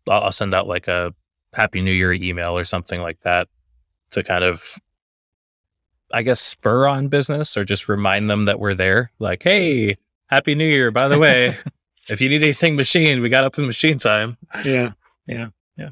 [0.07, 1.13] I'll send out like a
[1.53, 3.47] Happy New Year email or something like that
[4.11, 4.79] to kind of,
[6.13, 9.11] I guess, spur on business or just remind them that we're there.
[9.19, 9.95] Like, hey,
[10.27, 10.91] Happy New Year!
[10.91, 11.57] By the way,
[12.09, 14.37] if you need anything machined, we got up in machine time.
[14.63, 14.91] Yeah,
[15.27, 15.47] yeah,
[15.77, 15.89] yeah.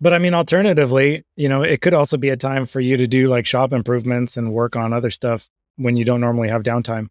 [0.00, 3.06] But I mean, alternatively, you know, it could also be a time for you to
[3.06, 7.08] do like shop improvements and work on other stuff when you don't normally have downtime.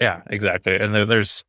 [0.00, 0.76] Yeah, exactly.
[0.76, 1.44] And there, there's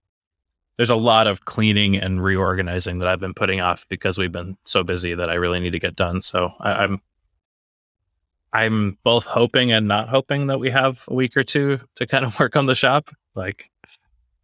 [0.78, 4.58] there's a lot of cleaning and reorganizing that I've been putting off because we've been
[4.66, 6.22] so busy that I really need to get done.
[6.22, 7.02] So I, I'm
[8.54, 12.26] I'm both hoping and not hoping that we have a week or two to kind
[12.26, 13.10] of work on the shop.
[13.36, 13.70] Like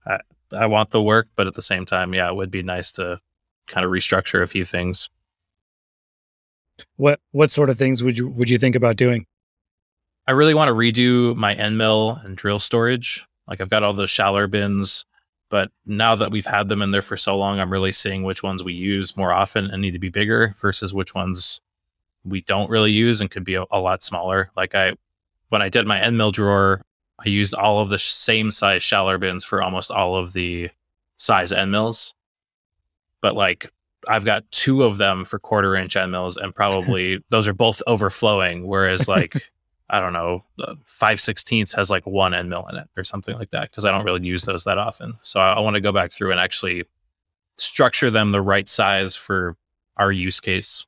[0.05, 0.19] I,
[0.55, 3.19] I want the work, but at the same time, yeah, it would be nice to
[3.67, 5.09] kind of restructure a few things.
[6.97, 9.25] What what sort of things would you would you think about doing?
[10.27, 13.25] I really want to redo my end mill and drill storage.
[13.47, 15.05] Like I've got all those shallower bins,
[15.49, 18.41] but now that we've had them in there for so long, I'm really seeing which
[18.41, 21.59] ones we use more often and need to be bigger versus which ones
[22.23, 24.51] we don't really use and could be a, a lot smaller.
[24.55, 24.93] Like I,
[25.49, 26.81] when I did my end mill drawer,
[27.25, 30.69] I used all of the same size Schaller bins for almost all of the
[31.17, 32.13] size end mills.
[33.21, 33.71] But like
[34.09, 37.81] I've got two of them for quarter inch end mills, and probably those are both
[37.87, 38.67] overflowing.
[38.67, 39.49] Whereas like
[39.89, 43.35] I don't know, uh, five sixteenths has like one end mill in it or something
[43.35, 45.13] like that because I don't really use those that often.
[45.21, 46.85] So I, I want to go back through and actually
[47.57, 49.55] structure them the right size for
[49.97, 50.85] our use case.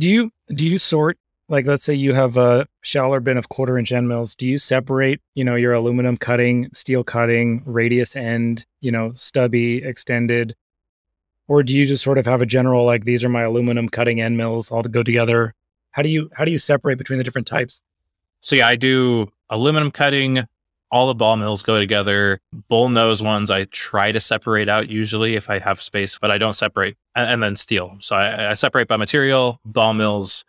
[0.00, 1.18] Do you do you sort
[1.50, 4.34] like let's say you have a Schaller bin of quarter inch end mills?
[4.34, 9.84] Do you separate you know your aluminum cutting, steel cutting, radius end, you know stubby,
[9.84, 10.56] extended,
[11.48, 14.22] or do you just sort of have a general like these are my aluminum cutting
[14.22, 15.52] end mills all to go together?
[15.90, 17.82] How do you how do you separate between the different types?
[18.40, 20.46] So yeah, I do aluminum cutting.
[20.92, 22.40] All the ball mills go together.
[22.68, 26.38] Bull nose ones I try to separate out usually if I have space, but I
[26.38, 26.96] don't separate.
[27.14, 27.96] And, and then steel.
[28.00, 29.60] So I, I separate by material.
[29.64, 30.44] Ball mills,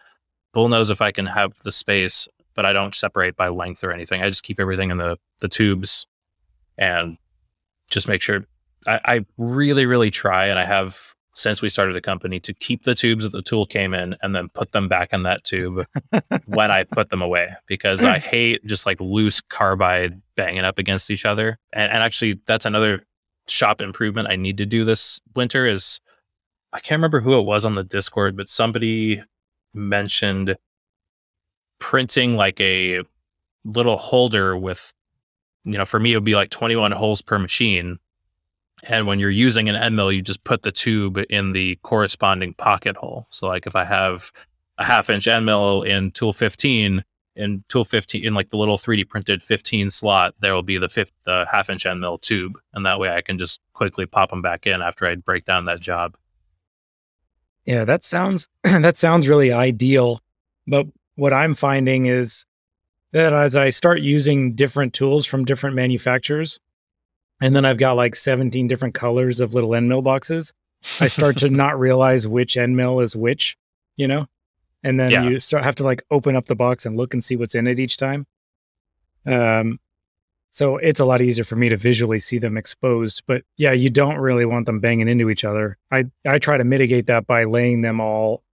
[0.53, 3.91] bull nose if I can have the space, but I don't separate by length or
[3.91, 4.21] anything.
[4.21, 6.07] I just keep everything in the the tubes
[6.77, 7.17] and
[7.89, 8.45] just make sure
[8.87, 12.84] I, I really, really try, and I have since we started the company to keep
[12.84, 15.86] the tubes that the tool came in and then put them back in that tube
[16.45, 21.09] when I put them away because I hate just like loose carbide banging up against
[21.09, 21.57] each other.
[21.71, 23.05] And, and actually, that's another
[23.47, 25.99] shop improvement I need to do this winter is
[26.73, 29.21] I can't remember who it was on the Discord, but somebody
[29.73, 30.55] mentioned
[31.79, 33.01] printing like a
[33.65, 34.93] little holder with,
[35.63, 37.99] you know, for me, it would be like 21 holes per machine
[38.84, 42.53] and when you're using an end mill, you just put the tube in the corresponding
[42.53, 43.27] pocket hole.
[43.29, 44.32] So like if I have
[44.77, 47.03] a half inch end mill in tool 15,
[47.36, 50.89] in tool 15 in like the little 3D printed 15 slot, there will be the
[50.89, 52.57] fifth the half inch end mill tube.
[52.73, 55.65] And that way I can just quickly pop them back in after I break down
[55.65, 56.17] that job.
[57.65, 60.21] Yeah, that sounds that sounds really ideal.
[60.67, 62.45] But what I'm finding is
[63.11, 66.59] that as I start using different tools from different manufacturers,
[67.41, 70.53] and then I've got like 17 different colors of little end mill boxes.
[70.99, 73.57] I start to not realize which end mill is which,
[73.97, 74.27] you know?
[74.83, 75.23] And then yeah.
[75.23, 77.67] you start have to like open up the box and look and see what's in
[77.67, 78.25] it each time.
[79.25, 79.79] Um
[80.53, 83.89] so it's a lot easier for me to visually see them exposed, but yeah, you
[83.89, 85.77] don't really want them banging into each other.
[85.91, 88.43] I I try to mitigate that by laying them all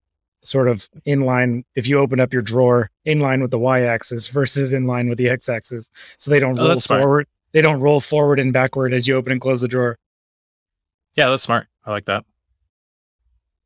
[0.45, 3.83] sort of in line if you open up your drawer in line with the y
[3.83, 7.63] axis versus in line with the x axis so they don't oh, roll forward they
[7.63, 9.97] don't roll forward and backward as you open and close the drawer.
[11.15, 11.67] Yeah, that's smart.
[11.85, 12.25] I like that.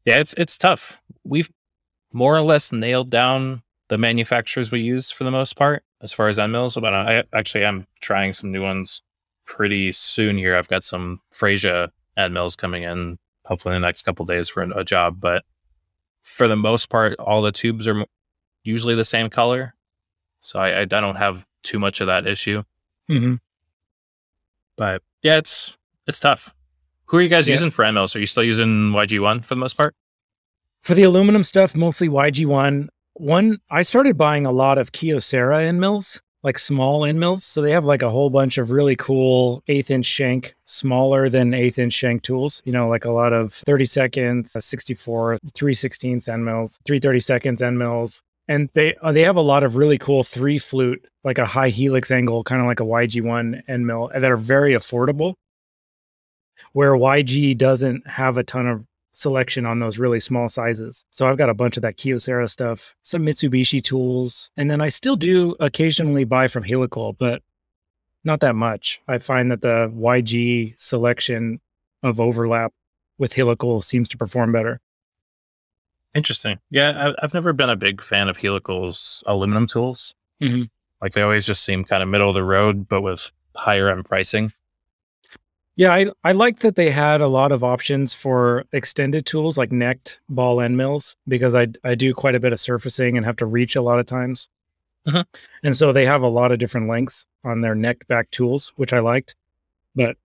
[0.05, 0.99] Yeah, it's it's tough.
[1.25, 1.51] We've
[2.13, 6.29] more or less nailed down the manufacturers we use for the most part as far
[6.29, 6.75] as end mills.
[6.75, 9.03] But I actually am trying some new ones
[9.45, 10.57] pretty soon here.
[10.57, 14.63] I've got some Fraisa end mills coming in hopefully in the next couple days for
[14.63, 15.21] a job.
[15.21, 15.45] But
[16.21, 18.07] for the most part, all the tubes are
[18.63, 19.75] usually the same color,
[20.41, 22.63] so I, I don't have too much of that issue.
[23.11, 23.35] Mm-hmm.
[24.83, 25.77] But yeah, it's
[26.09, 26.53] it's tough.
[27.05, 27.53] Who are you guys yeah.
[27.53, 28.17] using for MLs?
[28.17, 29.95] Are you still using YG1 for the most part?
[30.83, 32.89] For the aluminum stuff, mostly YG1.
[33.13, 37.45] One, I started buying a lot of Kyocera end mills, like small end mills.
[37.45, 41.55] So they have like a whole bunch of really cool eighth inch shank, smaller than
[41.55, 42.61] eighth inch shank tools.
[42.65, 47.79] You know, like a lot of 30 seconds, 64, 316 end mills, 330 seconds end
[47.79, 51.47] mills, and they uh, they have a lot of really cool three flute, like a
[51.47, 55.35] high helix angle, kind of like a YG1 end mill, that are very affordable.
[56.73, 58.85] Where YG doesn't have a ton of
[59.15, 61.05] selection on those really small sizes.
[61.11, 64.89] So I've got a bunch of that Kyocera stuff, some Mitsubishi tools, and then I
[64.89, 67.43] still do occasionally buy from Helical, but
[68.25, 69.03] not that much.
[69.09, 71.61] I find that the YG selection
[72.03, 72.73] of overlap
[73.19, 74.81] with Helical seems to perform better.
[76.15, 76.59] Interesting.
[76.71, 80.15] Yeah, I, have never been a big fan of Helical's aluminum tools.
[80.43, 80.65] Mm-hmm.
[81.01, 84.05] Like they always just seem kind of middle of the road, but with higher end
[84.05, 84.53] pricing.
[85.75, 89.73] Yeah, I I like that they had a lot of options for extended tools like
[89.73, 93.37] necked ball end mills because I I do quite a bit of surfacing and have
[93.37, 94.49] to reach a lot of times.
[95.07, 95.25] Uh-huh.
[95.65, 98.93] And so they have a lot of different lengths on their necked back tools, which
[98.93, 99.35] I liked.
[99.97, 100.17] But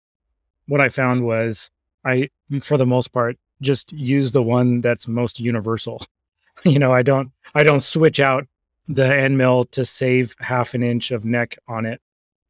[0.67, 1.71] what I found was
[2.05, 2.29] I
[2.61, 6.05] for the most part just use the one that's most universal.
[6.63, 8.47] you know, I don't I don't switch out
[8.87, 12.01] the end mill to save half an inch of neck on it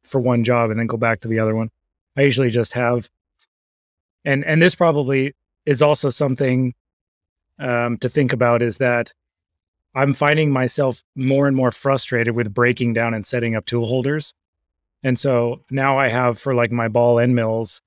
[0.04, 1.70] for one job and then go back to the other one.
[2.16, 3.08] I usually just have
[4.24, 5.34] and and this probably
[5.66, 6.74] is also something
[7.58, 9.12] um, to think about is that
[9.94, 14.32] I'm finding myself more and more frustrated with breaking down and setting up tool holders.
[15.02, 17.82] And so now I have for like my ball end mills,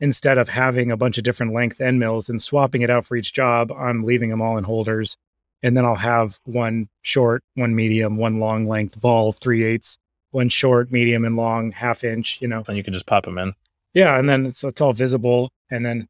[0.00, 3.16] instead of having a bunch of different length end mills and swapping it out for
[3.16, 5.16] each job, I'm leaving them all in holders.
[5.62, 9.98] And then I'll have one short, one medium, one long length ball, three eighths,
[10.30, 12.62] one short, medium, and long, half inch, you know.
[12.68, 13.54] And you can just pop them in.
[13.92, 14.18] Yeah.
[14.18, 15.50] And then it's, it's all visible.
[15.70, 16.08] And then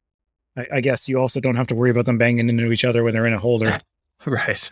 [0.57, 3.03] I, I guess you also don't have to worry about them banging into each other
[3.03, 3.81] when they're in a holder.
[4.27, 4.69] right.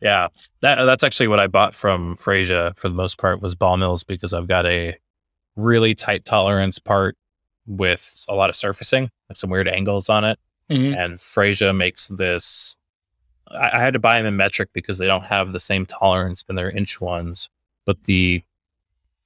[0.00, 0.28] yeah.
[0.60, 4.02] That that's actually what I bought from Fraisa for the most part was ball mills
[4.02, 4.96] because I've got a
[5.54, 7.16] really tight tolerance part
[7.66, 10.38] with a lot of surfacing, like some weird angles on it.
[10.70, 10.98] Mm-hmm.
[10.98, 12.76] And Fraisa makes this.
[13.48, 16.42] I, I, had to buy them in metric because they don't have the same tolerance
[16.48, 17.48] in their inch ones,
[17.84, 18.42] but the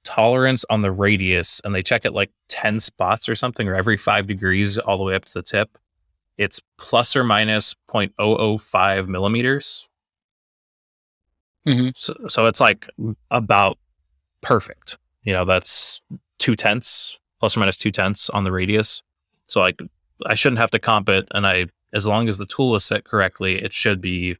[0.03, 3.97] tolerance on the radius, and they check it like 10 spots or something, or every
[3.97, 5.77] five degrees all the way up to the tip.
[6.37, 9.87] It's plus or minus 0.005 millimeters.
[11.67, 11.89] Mm-hmm.
[11.95, 12.87] So, so it's like
[13.29, 13.77] about
[14.41, 14.97] perfect.
[15.23, 16.01] You know, that's
[16.39, 19.01] two tenths plus or minus two tenths on the radius.
[19.47, 19.81] So like
[20.25, 23.03] I shouldn't have to comp it, and I as long as the tool is set
[23.03, 24.37] correctly, it should be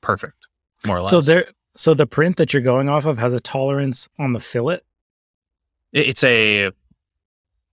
[0.00, 0.46] perfect,
[0.86, 1.10] more or less.
[1.10, 4.40] So there, so the print that you're going off of has a tolerance on the
[4.40, 4.80] fillet.
[5.92, 6.70] It's a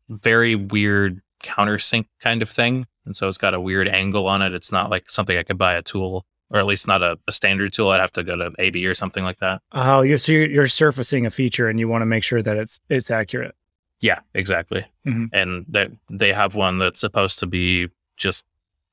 [0.10, 2.86] very weird countersink kind of thing.
[3.06, 4.54] And so it's got a weird angle on it.
[4.54, 7.32] It's not like something I could buy a tool or at least not a, a
[7.32, 7.90] standard tool.
[7.90, 9.62] I'd have to go to AB or something like that.
[9.74, 12.58] Oh, you're, so you're, you're surfacing a feature and you want to make sure that
[12.58, 13.56] it's it's accurate.
[14.02, 14.86] Yeah, exactly.
[15.06, 15.26] Mm-hmm.
[15.34, 18.44] And they they have one that's supposed to be just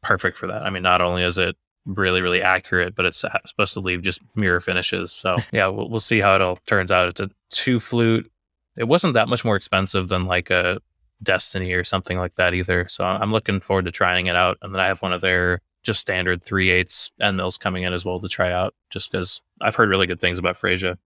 [0.03, 0.63] perfect for that.
[0.63, 4.21] I mean, not only is it really really accurate, but it's supposed to leave just
[4.35, 5.13] mirror finishes.
[5.13, 7.09] So yeah, we'll, we'll see how it all turns out.
[7.09, 8.31] It's a two flute.
[8.77, 10.81] It wasn't that much more expensive than like a
[11.23, 12.87] Destiny or something like that either.
[12.89, 14.59] So I'm looking forward to trying it out.
[14.63, 17.93] And then I have one of their just standard three eighths end mills coming in
[17.93, 20.99] as well to try out, just because I've heard really good things about Fraisa.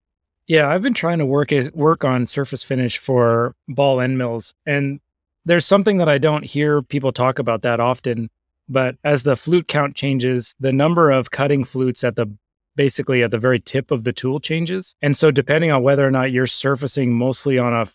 [0.48, 4.98] Yeah, I've been trying to work work on surface finish for ball end mills, and
[5.44, 8.30] there's something that I don't hear people talk about that often.
[8.68, 12.34] But as the flute count changes, the number of cutting flutes at the
[12.76, 14.94] basically at the very tip of the tool changes.
[15.02, 17.86] And so depending on whether or not you're surfacing mostly on a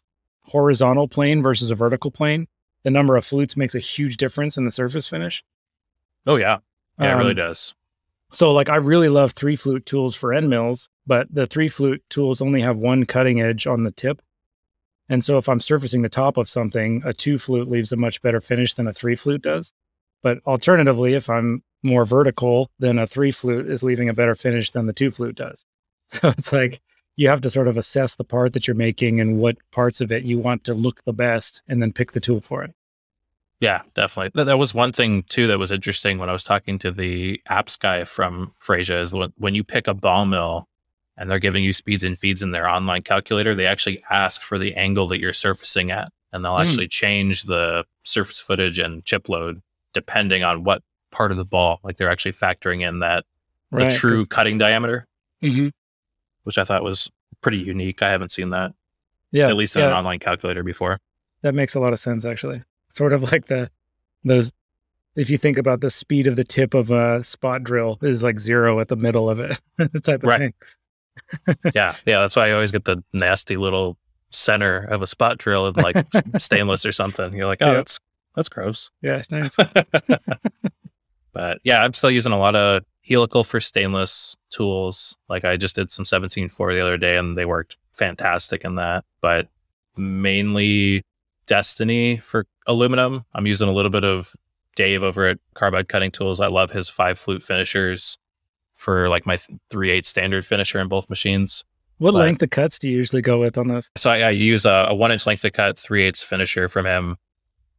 [0.42, 2.48] horizontal plane versus a vertical plane,
[2.84, 5.44] the number of flutes makes a huge difference in the surface finish.
[6.28, 6.58] Oh yeah.
[7.00, 7.74] Yeah, um, it really um, does.
[8.34, 12.04] So like I really love three flute tools for end mills, but the three flute
[12.10, 14.24] tools only have one cutting edge on the tip.
[15.08, 18.24] And so if I'm surfacing the top of something, a two flute leaves a much
[18.24, 19.72] better finish than a three flute does.
[20.24, 24.72] But alternatively, if I'm more vertical, then a three flute is leaving a better finish
[24.72, 25.66] than the two flute does.
[26.08, 26.82] So it's like
[27.16, 30.12] you have to sort of assess the part that you're making and what parts of
[30.12, 32.76] it you want to look the best and then pick the tool for it.
[33.60, 34.44] Yeah, definitely.
[34.44, 37.80] That was one thing too that was interesting when I was talking to the apps
[37.80, 40.68] guy from Fraisa is when, when you pick a ball mill
[41.16, 44.58] and they're giving you speeds and feeds in their online calculator, they actually ask for
[44.58, 46.10] the angle that you're surfacing at.
[46.34, 46.66] And they'll mm.
[46.66, 49.62] actually change the surface footage and chip load
[49.94, 50.82] depending on what
[51.12, 51.80] part of the ball.
[51.84, 53.24] Like they're actually factoring in that
[53.72, 55.08] right, the true cutting diameter.
[55.42, 55.70] Mm-hmm
[56.44, 57.10] which I thought was
[57.42, 58.02] pretty unique.
[58.02, 58.74] I haven't seen that.
[59.32, 59.48] Yeah.
[59.48, 59.88] At least in yeah.
[59.88, 61.00] an online calculator before.
[61.42, 62.64] That makes a lot of sense actually.
[62.94, 63.72] Sort of like the
[64.24, 64.52] the
[65.16, 68.40] if you think about the speed of the tip of a spot drill is like
[68.40, 69.60] zero at the middle of it.
[69.78, 70.40] the type of right.
[70.40, 71.56] thing.
[71.74, 71.96] yeah.
[72.06, 72.20] Yeah.
[72.20, 73.98] That's why I always get the nasty little
[74.30, 75.96] center of a spot drill in like
[76.38, 77.34] stainless or something.
[77.34, 77.74] You're like, oh, yeah.
[77.74, 78.00] that's
[78.36, 78.92] that's gross.
[79.02, 79.56] Yeah, it's nice.
[81.34, 85.18] but yeah, I'm still using a lot of helical for stainless tools.
[85.30, 89.04] Like I just did some 17.4 the other day and they worked fantastic in that.
[89.20, 89.48] But
[89.98, 91.04] mainly
[91.46, 93.26] Destiny for aluminum.
[93.34, 94.36] I'm using a little bit of
[94.76, 96.40] Dave over at Carbide Cutting Tools.
[96.40, 98.18] I love his five flute finishers
[98.74, 99.38] for like my
[99.70, 101.64] 3 8 standard finisher in both machines.
[102.00, 103.90] What but, length of cuts do you usually go with on those?
[103.96, 106.86] So I, I use a, a, one inch length of cut, 3 8 finisher from
[106.86, 107.18] him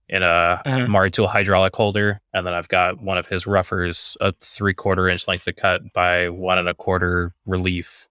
[0.08, 0.86] in a uh-huh.
[0.86, 5.26] Maritool hydraulic holder, and then I've got one of his roughers, a three quarter inch
[5.26, 8.08] length of cut by one and a quarter relief.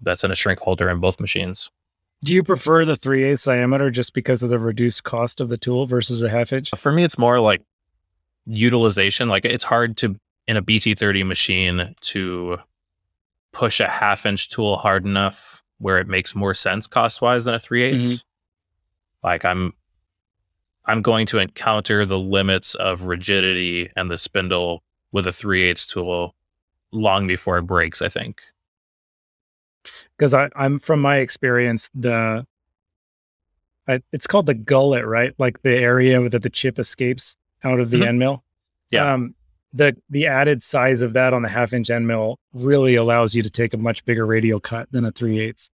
[0.00, 1.70] That's in a shrink holder in both machines.
[2.24, 5.56] Do you prefer the three eighths diameter just because of the reduced cost of the
[5.56, 6.70] tool versus a half inch?
[6.76, 7.62] For me, it's more like
[8.46, 9.28] utilization.
[9.28, 10.16] Like it's hard to
[10.46, 12.58] in a BT30 machine to
[13.52, 17.54] push a half inch tool hard enough where it makes more sense cost wise than
[17.54, 18.06] a three eighths.
[18.06, 19.26] Mm-hmm.
[19.26, 19.72] Like I'm
[20.88, 25.76] I'm going to encounter the limits of rigidity and the spindle with a 3 8
[25.88, 26.34] tool
[26.92, 28.40] long before it breaks, I think.
[30.16, 32.46] Because I'm from my experience, the
[33.88, 35.34] I, it's called the gullet, right?
[35.38, 38.08] Like the area that the chip escapes out of the mm-hmm.
[38.08, 38.44] end mill.
[38.90, 39.12] Yeah.
[39.14, 39.34] Um,
[39.72, 43.42] the the added size of that on the half inch end mill really allows you
[43.42, 45.70] to take a much bigger radial cut than a three eighths.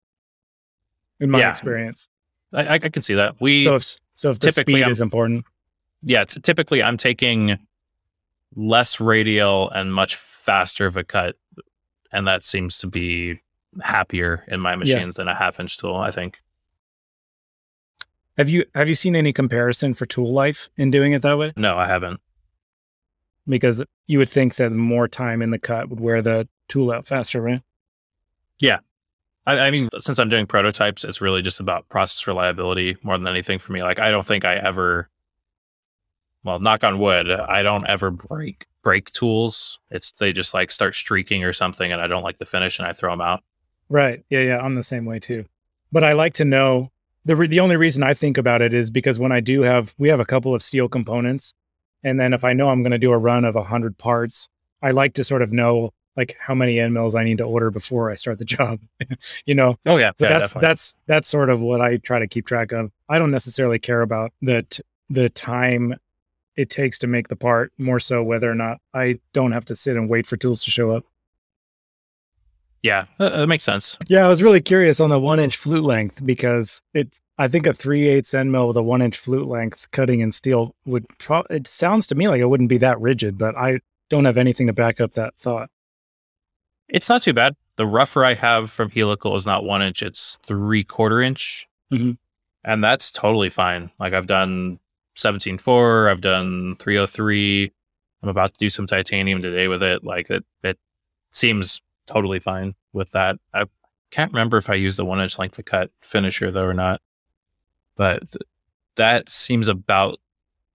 [1.21, 1.51] In my yeah.
[1.51, 2.09] experience,
[2.53, 3.41] I, I, can see that.
[3.41, 5.45] We so if so if the typically speed I'm, is important,
[6.03, 6.25] yeah.
[6.25, 7.59] typically, I'm taking
[8.57, 11.37] less radial and much faster of a cut,
[12.11, 13.41] and that seems to be
[13.81, 15.25] happier in my machines yeah.
[15.25, 15.97] than a half inch tool.
[15.97, 16.41] I think.
[18.39, 21.53] Have you have you seen any comparison for tool life in doing it that way?
[21.57, 22.21] No, I haven't.
[23.47, 27.07] Because you would think that more time in the cut would wear the tool out
[27.07, 27.61] faster, right?
[28.61, 28.79] Yeah,
[29.47, 33.29] I, I, mean, since I'm doing prototypes, it's really just about process reliability more than
[33.29, 33.83] anything for me.
[33.83, 35.09] Like, I don't think I ever,
[36.45, 39.79] well, knock on wood, I don't ever break break tools.
[39.91, 42.87] It's they just like start streaking or something, and I don't like the finish, and
[42.87, 43.43] I throw them out.
[43.93, 44.25] Right.
[44.31, 44.41] Yeah.
[44.41, 44.59] Yeah.
[44.59, 45.45] I'm the same way too.
[45.93, 46.91] But I like to know
[47.27, 49.95] the re- the only reason I think about it is because when I do have
[49.99, 51.53] we have a couple of steel components,
[52.03, 54.49] and then if I know I'm going to do a run of a hundred parts,
[54.83, 57.71] I like to sort of know like how many end mills I need to order
[57.71, 58.81] before I start the job.
[59.45, 59.77] you know?
[59.87, 60.13] Oh yeah.
[60.17, 60.69] So yeah, that's definitely.
[60.69, 62.91] that's that's sort of what I try to keep track of.
[63.09, 65.95] I don't necessarily care about the t- the time
[66.57, 69.75] it takes to make the part, more so whether or not I don't have to
[69.75, 71.05] sit and wait for tools to show up.
[72.83, 73.97] Yeah, that makes sense.
[74.09, 77.67] Yeah, I was really curious on the one inch flute length because it's I think
[77.67, 81.07] a three eighths end mill with a one inch flute length cutting in steel would
[81.19, 83.81] pro- it sounds to me like it wouldn't be that rigid, but I
[84.11, 85.71] don't have anything to back up that thought.
[86.89, 87.55] It's not too bad.
[87.77, 92.13] The rougher I have from helical is not one inch; it's three quarter inch, mm-hmm.
[92.65, 93.93] and that's totally fine.
[94.01, 94.81] Like I've done
[95.15, 97.73] seventeen four, I've done three hundred three.
[98.25, 100.05] I'm about to do some titanium today with it.
[100.05, 100.79] Like it, it
[101.33, 103.37] seems totally fine with that.
[103.55, 103.65] I
[104.11, 107.01] can't remember if I used the one inch length of cut finisher though or not,
[107.97, 108.23] but
[108.97, 110.19] that seems about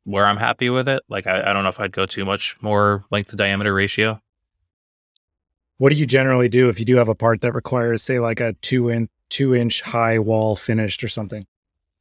[0.03, 1.03] where I'm happy with it.
[1.09, 4.21] Like I, I don't know if I'd go too much more length to diameter ratio.
[5.77, 8.39] What do you generally do if you do have a part that requires, say, like
[8.39, 11.45] a two inch two inch high wall finished or something?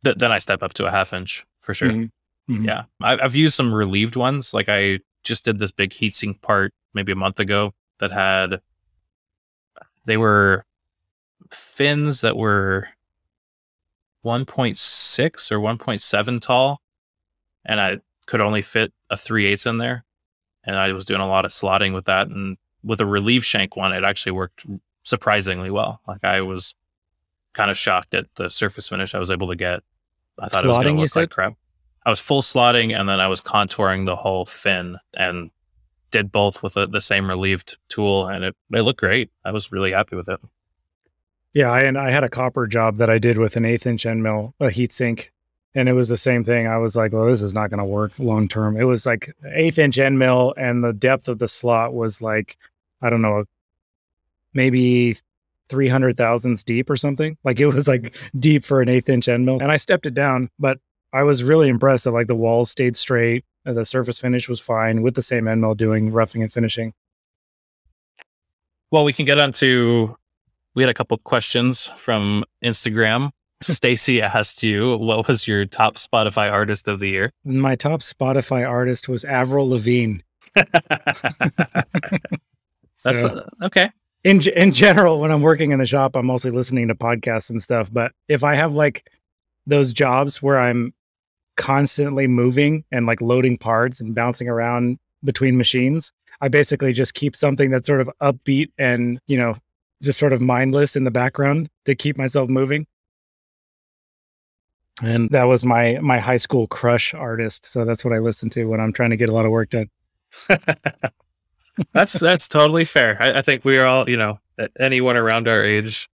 [0.05, 1.91] Th- then I step up to a half inch for sure.
[1.91, 2.55] Mm-hmm.
[2.55, 2.64] Mm-hmm.
[2.64, 4.55] Yeah, I, I've used some relieved ones.
[4.55, 8.61] Like I just did this big heatsink part maybe a month ago that had
[10.07, 10.64] they were
[11.50, 12.88] fins that were
[14.24, 16.80] 1.6 or 1.7 tall
[17.64, 20.04] and i could only fit a 3 8 in there.
[20.64, 23.76] And i was doing a lot of slotting with that and with a relief shank
[23.76, 24.64] one it actually worked
[25.02, 26.00] surprisingly well.
[26.09, 26.74] Like i was
[27.52, 29.82] kind of shocked at the surface finish i was able to get.
[30.38, 31.54] I thought slotting, it was going to look like crap.
[32.04, 35.50] I was full slotting and then i was contouring the whole fin and
[36.11, 39.30] did both with a, the same relieved tool and it, it looked great.
[39.44, 40.40] I was really happy with it.
[41.52, 44.04] Yeah, I, and I had a copper job that I did with an eighth inch
[44.04, 45.32] end mill, a heat sink,
[45.74, 46.66] and it was the same thing.
[46.66, 48.76] I was like, well, this is not going to work long term.
[48.76, 52.59] It was like eighth inch end mill, and the depth of the slot was like,
[53.00, 53.44] I don't know,
[54.52, 55.16] maybe
[55.68, 57.36] 300 thousandths deep or something.
[57.44, 59.59] Like it was like deep for an eighth inch end mill.
[59.61, 60.78] And I stepped it down, but
[61.12, 63.44] I was really impressed that like the walls stayed straight.
[63.66, 66.92] Uh, the surface finish was fine with the same end mill doing roughing and finishing.
[68.90, 70.16] Well, we can get on to.
[70.74, 73.30] We had a couple questions from Instagram.
[73.62, 78.68] Stacy asked you, "What was your top Spotify artist of the year?" My top Spotify
[78.68, 80.18] artist was Avril Lavigne.
[83.04, 83.90] That's so, uh, okay.
[84.24, 87.62] In in general, when I'm working in the shop, I'm mostly listening to podcasts and
[87.62, 87.92] stuff.
[87.92, 89.10] But if I have like
[89.66, 90.92] those jobs where I'm
[91.57, 96.12] constantly moving and like loading parts and bouncing around between machines.
[96.40, 99.57] I basically just keep something that's sort of upbeat and, you know,
[100.02, 102.86] just sort of mindless in the background to keep myself moving.
[105.02, 107.66] And that was my my high school crush artist.
[107.66, 109.70] So that's what I listen to when I'm trying to get a lot of work
[109.70, 109.90] done.
[111.92, 113.18] that's that's totally fair.
[113.20, 114.40] I, I think we are all, you know,
[114.78, 116.09] anyone around our age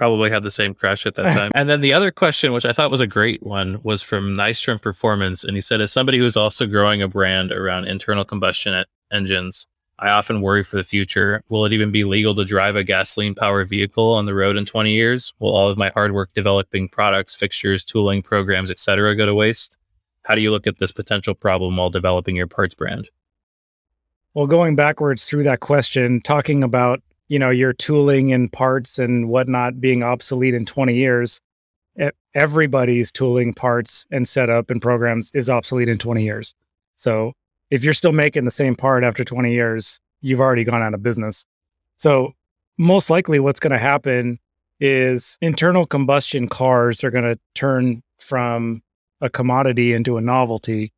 [0.00, 1.50] probably had the same crush at that time.
[1.54, 4.80] and then the other question, which I thought was a great one, was from Nystrom
[4.80, 5.44] Performance.
[5.44, 8.82] And he said, as somebody who's also growing a brand around internal combustion
[9.12, 9.66] engines,
[9.98, 11.42] I often worry for the future.
[11.50, 14.64] Will it even be legal to drive a gasoline powered vehicle on the road in
[14.64, 15.34] 20 years?
[15.38, 19.76] Will all of my hard work developing products, fixtures, tooling, programs, etc., go to waste?
[20.22, 23.10] How do you look at this potential problem while developing your parts brand?
[24.32, 29.30] Well, going backwards through that question, talking about you know your tooling and parts and
[29.30, 31.40] whatnot being obsolete in 20 years
[32.34, 36.54] everybody's tooling parts and setup and programs is obsolete in 20 years.
[36.96, 37.32] So
[37.70, 41.02] if you're still making the same part after 20 years you've already gone out of
[41.02, 41.44] business.
[41.96, 42.34] So
[42.78, 44.38] most likely what's going to happen
[44.80, 48.82] is internal combustion cars are going to turn from
[49.20, 50.92] a commodity into a novelty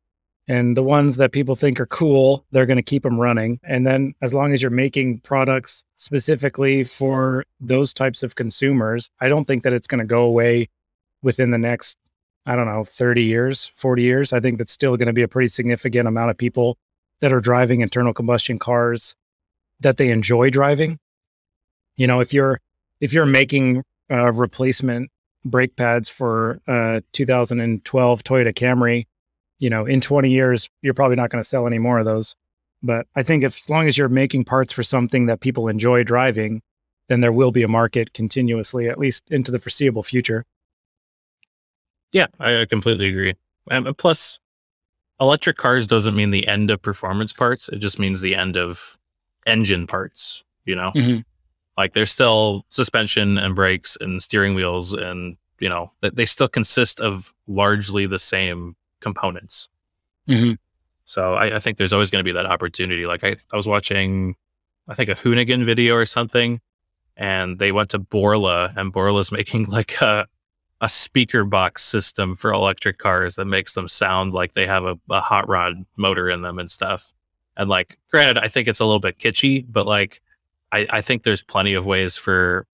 [0.47, 3.59] and the ones that people think are cool, they're going to keep them running.
[3.63, 9.29] And then as long as you're making products specifically for those types of consumers, I
[9.29, 10.69] don't think that it's going to go away
[11.21, 11.97] within the next,
[12.45, 14.33] I don't know, 30 years, 40 years.
[14.33, 16.77] I think that's still going to be a pretty significant amount of people
[17.21, 19.15] that are driving internal combustion cars
[19.79, 20.99] that they enjoy driving.
[21.95, 22.59] You know, if you're
[22.99, 25.09] if you're making uh, replacement
[25.45, 29.05] brake pads for a 2012 Toyota Camry
[29.59, 32.35] you know, in 20 years, you're probably not going to sell any more of those.
[32.81, 36.03] But I think if, as long as you're making parts for something that people enjoy
[36.03, 36.61] driving,
[37.07, 40.45] then there will be a market continuously, at least into the foreseeable future.
[42.11, 43.35] Yeah, I completely agree.
[43.71, 44.39] And plus,
[45.19, 47.69] electric cars doesn't mean the end of performance parts.
[47.69, 48.97] It just means the end of
[49.45, 50.91] engine parts, you know?
[50.95, 51.21] Mm-hmm.
[51.77, 56.99] Like there's still suspension and brakes and steering wheels and, you know, they still consist
[56.99, 59.69] of largely the same components.
[60.27, 60.53] Mm-hmm.
[61.05, 63.05] So I, I, think there's always going to be that opportunity.
[63.05, 64.35] Like I, I was watching,
[64.87, 66.61] I think a Hoonigan video or something,
[67.17, 70.27] and they went to Borla, and Borla's making like a
[70.83, 74.97] a speaker box system for electric cars that makes them sound like they have a,
[75.09, 77.13] a hot rod motor in them and stuff.
[77.55, 80.21] And like, granted, I think it's a little bit kitschy, but like,
[80.73, 82.67] I, I think there's plenty of ways for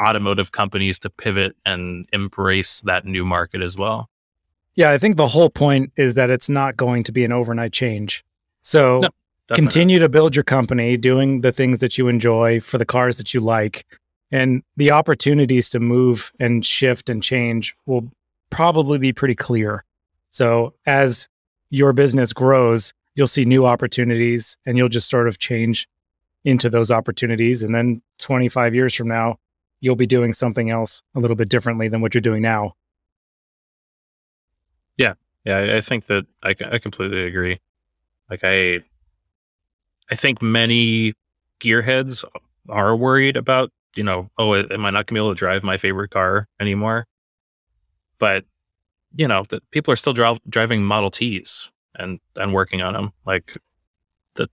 [0.00, 4.08] automotive companies to pivot and embrace that new market as well.
[4.76, 7.72] Yeah, I think the whole point is that it's not going to be an overnight
[7.72, 8.24] change.
[8.62, 9.08] So no,
[9.54, 13.34] continue to build your company, doing the things that you enjoy for the cars that
[13.34, 13.86] you like.
[14.32, 18.10] And the opportunities to move and shift and change will
[18.50, 19.84] probably be pretty clear.
[20.30, 21.28] So as
[21.70, 25.88] your business grows, you'll see new opportunities and you'll just sort of change
[26.44, 27.62] into those opportunities.
[27.62, 29.38] And then 25 years from now,
[29.80, 32.74] you'll be doing something else a little bit differently than what you're doing now.
[34.96, 35.14] Yeah.
[35.44, 35.76] Yeah.
[35.76, 37.58] I think that I, I completely agree.
[38.30, 38.80] Like, I,
[40.10, 41.14] I think many
[41.60, 42.24] gearheads
[42.68, 45.62] are worried about, you know, oh, am I not going to be able to drive
[45.62, 47.06] my favorite car anymore?
[48.18, 48.44] But,
[49.16, 53.12] you know, that people are still dri- driving Model Ts and and working on them.
[53.24, 53.56] Like
[54.34, 54.48] the,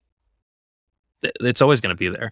[1.24, 2.32] it's always going to be there.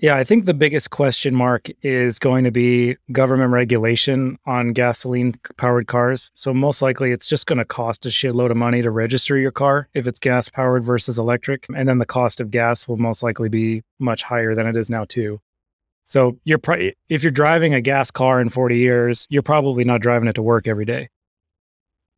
[0.00, 5.34] Yeah, I think the biggest question mark is going to be government regulation on gasoline
[5.58, 6.30] powered cars.
[6.34, 9.50] So, most likely, it's just going to cost a shitload of money to register your
[9.50, 11.66] car if it's gas powered versus electric.
[11.76, 14.88] And then the cost of gas will most likely be much higher than it is
[14.88, 15.38] now, too.
[16.06, 20.00] So, you're pro- if you're driving a gas car in 40 years, you're probably not
[20.00, 21.10] driving it to work every day.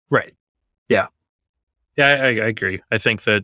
[0.09, 0.35] Right.
[0.89, 1.09] Yeah.
[1.97, 2.81] Yeah, I, I agree.
[2.93, 3.43] I think that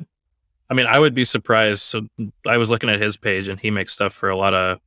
[0.71, 1.83] I mean, I would be surprised.
[1.83, 2.07] So
[2.47, 4.81] I was looking at his page, and he makes stuff for a lot of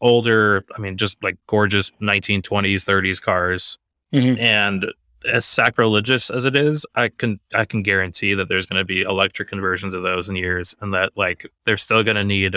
[0.00, 0.64] older.
[0.76, 3.78] I mean, just like gorgeous 1920s, 30s cars.
[4.12, 4.40] Mm-hmm.
[4.40, 4.86] And
[5.30, 9.02] as sacrilegious as it is, I can I can guarantee that there's going to be
[9.02, 12.56] electric conversions of those in years, and that like they're still going to need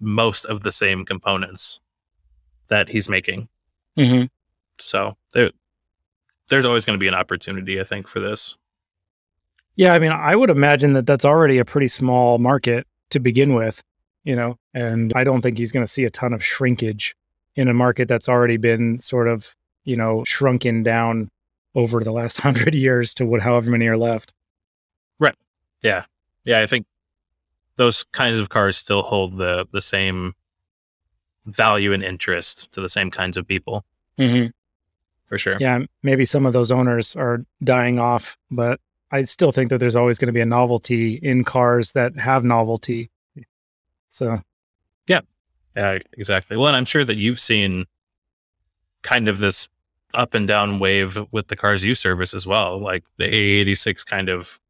[0.00, 1.80] most of the same components
[2.68, 3.48] that he's making.
[3.98, 4.26] Mm-hmm.
[4.78, 5.50] So there,
[6.48, 8.56] there's always going to be an opportunity, I think, for this.
[9.76, 13.54] Yeah, I mean, I would imagine that that's already a pretty small market to begin
[13.54, 13.82] with,
[14.24, 17.16] you know, and I don't think he's going to see a ton of shrinkage
[17.56, 19.54] in a market that's already been sort of,
[19.84, 21.30] you know, shrunken down
[21.74, 24.32] over the last hundred years to what however many are left.
[25.18, 25.36] Right.
[25.82, 26.04] Yeah.
[26.44, 26.60] Yeah.
[26.60, 26.86] I think
[27.76, 30.34] those kinds of cars still hold the the same
[31.46, 33.84] value and interest to the same kinds of people.
[34.18, 34.48] Mm-hmm.
[35.24, 35.56] For sure.
[35.60, 35.80] Yeah.
[36.02, 38.80] Maybe some of those owners are dying off, but
[39.12, 42.44] I still think that there's always going to be a novelty in cars that have
[42.44, 43.10] novelty.
[44.10, 44.40] So,
[45.06, 45.20] yeah,
[45.76, 46.56] yeah, exactly.
[46.56, 47.86] Well, and I'm sure that you've seen
[49.02, 49.68] kind of this
[50.14, 52.78] up and down wave with the cars you service as well.
[52.78, 54.60] Like the AE86 kind of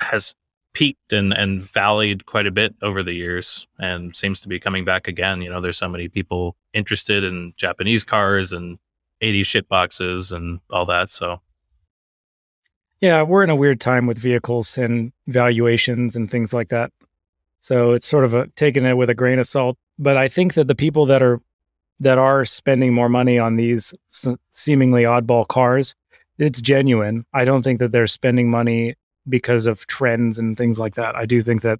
[0.00, 0.34] has
[0.72, 4.84] peaked and, and valleyed quite a bit over the years and seems to be coming
[4.84, 5.42] back again.
[5.42, 8.78] You know, there's so many people interested in Japanese cars and
[9.20, 11.10] 80 shit boxes and all that.
[11.10, 11.40] So
[13.00, 16.92] yeah, we're in a weird time with vehicles and valuations and things like that.
[17.60, 19.76] So it's sort of a, taking it with a grain of salt.
[19.98, 21.40] But I think that the people that are
[22.00, 23.92] that are spending more money on these
[24.52, 25.94] seemingly oddball cars,
[26.38, 27.26] it's genuine.
[27.34, 28.96] I don't think that they're spending money
[29.28, 31.14] because of trends and things like that.
[31.14, 31.78] I do think that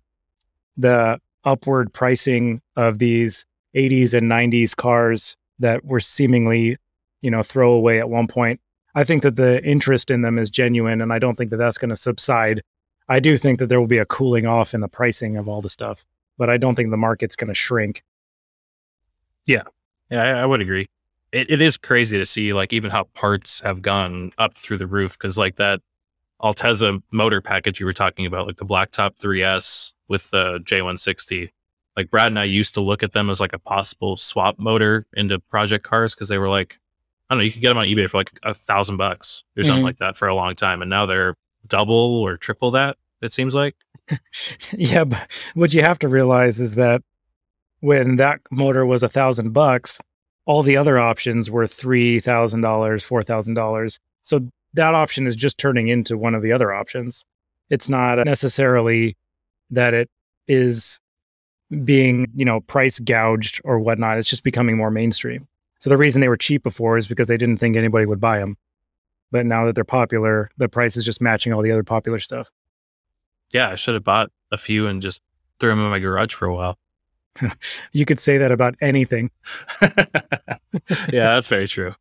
[0.76, 6.76] the upward pricing of these 80s and 90s cars that were seemingly,
[7.22, 8.60] you know, throwaway at one point
[8.94, 11.78] I think that the interest in them is genuine, and I don't think that that's
[11.78, 12.62] going to subside.
[13.08, 15.60] I do think that there will be a cooling off in the pricing of all
[15.60, 16.04] the stuff,
[16.38, 18.02] but I don't think the market's going to shrink.
[19.46, 19.62] Yeah,
[20.10, 20.88] yeah, I, I would agree.
[21.32, 24.86] It, it is crazy to see like even how parts have gone up through the
[24.86, 25.80] roof because like that
[26.42, 31.50] Altezza motor package you were talking about, like the Blacktop 3S with the J160.
[31.96, 35.06] Like Brad and I used to look at them as like a possible swap motor
[35.14, 36.78] into project cars because they were like
[37.30, 39.62] I don't know, you could get them on eBay for like a thousand bucks or
[39.62, 39.84] something mm-hmm.
[39.84, 40.82] like that for a long time.
[40.82, 41.36] And now they're
[41.68, 43.76] double or triple that, it seems like.
[44.72, 45.04] yeah.
[45.04, 47.02] But what you have to realize is that
[47.80, 50.00] when that motor was a thousand bucks,
[50.44, 52.20] all the other options were $3,000,
[52.60, 53.98] $4,000.
[54.24, 54.40] So
[54.74, 57.24] that option is just turning into one of the other options.
[57.70, 59.16] It's not necessarily
[59.70, 60.08] that it
[60.48, 60.98] is
[61.84, 64.18] being, you know, price gouged or whatnot.
[64.18, 65.46] It's just becoming more mainstream.
[65.80, 68.38] So the reason they were cheap before is because they didn't think anybody would buy
[68.38, 68.56] them.
[69.30, 72.50] But now that they're popular, the price is just matching all the other popular stuff.
[73.52, 75.22] Yeah, I should have bought a few and just
[75.58, 76.78] threw them in my garage for a while.
[77.92, 79.30] you could say that about anything.
[79.82, 81.94] yeah, that's very true.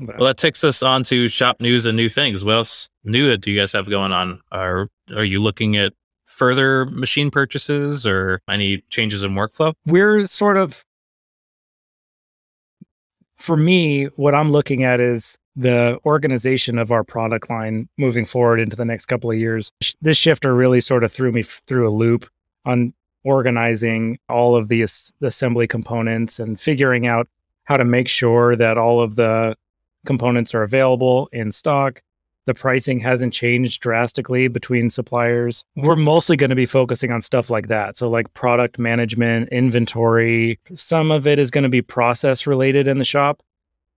[0.00, 2.44] Well, that takes us on to shop news and new things.
[2.44, 4.40] What else new do you guys have going on?
[4.52, 5.92] Are are you looking at
[6.24, 9.72] further machine purchases or any changes in workflow?
[9.86, 10.84] We're sort of
[13.38, 18.60] for me, what I'm looking at is the organization of our product line moving forward
[18.60, 19.70] into the next couple of years.
[20.00, 22.28] This shifter really sort of threw me through a loop
[22.64, 22.92] on
[23.24, 27.28] organizing all of the, as- assembly components and figuring out
[27.64, 29.56] how to make sure that all of the
[30.06, 32.02] components are available in stock.
[32.48, 35.66] The pricing hasn't changed drastically between suppliers.
[35.76, 37.98] We're mostly going to be focusing on stuff like that.
[37.98, 40.58] So, like product management, inventory.
[40.72, 43.42] Some of it is going to be process related in the shop.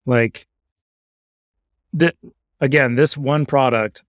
[0.06, 0.46] Like,
[1.92, 2.14] the,
[2.62, 4.02] again, this one product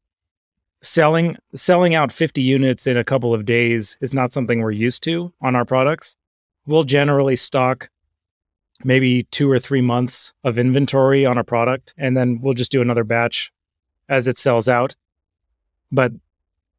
[0.81, 5.03] selling selling out 50 units in a couple of days is not something we're used
[5.03, 6.15] to on our products.
[6.65, 7.89] We'll generally stock
[8.85, 12.81] maybe 2 or 3 months of inventory on a product and then we'll just do
[12.81, 13.51] another batch
[14.09, 14.95] as it sells out.
[15.91, 16.11] But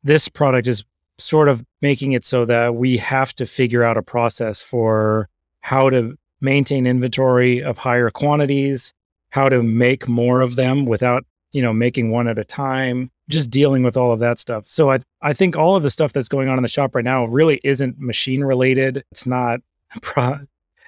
[0.02, 0.84] this product is
[1.18, 5.28] sort of making it so that we have to figure out a process for
[5.60, 8.94] how to maintain inventory of higher quantities,
[9.30, 13.50] how to make more of them without, you know, making one at a time, just
[13.50, 14.64] dealing with all of that stuff.
[14.66, 17.04] So I I think all of the stuff that's going on in the shop right
[17.04, 19.04] now really isn't machine related.
[19.12, 19.60] It's not
[20.02, 20.38] pro,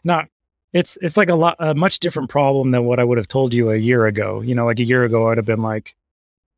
[0.05, 0.29] not
[0.73, 3.53] it's it's like a lot a much different problem than what I would have told
[3.53, 4.41] you a year ago.
[4.41, 5.95] You know, like a year ago I'd have been like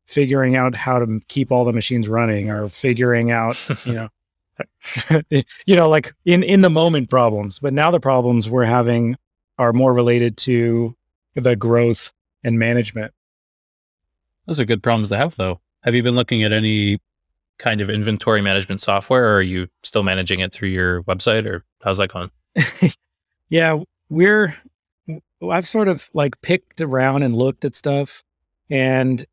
[0.05, 4.09] figuring out how to keep all the machines running or figuring out, you know,
[5.29, 7.59] you know, like in in the moment problems.
[7.59, 9.17] But now the problems we're having
[9.57, 10.95] are more related to
[11.35, 13.13] the growth and management.
[14.45, 15.59] Those are good problems to have though.
[15.83, 16.99] Have you been looking at any
[17.57, 21.63] kind of inventory management software or are you still managing it through your website or
[21.83, 22.31] how's that going?
[23.49, 23.79] yeah,
[24.09, 24.55] we're
[25.49, 28.23] I've sort of like picked around and looked at stuff
[28.69, 29.25] and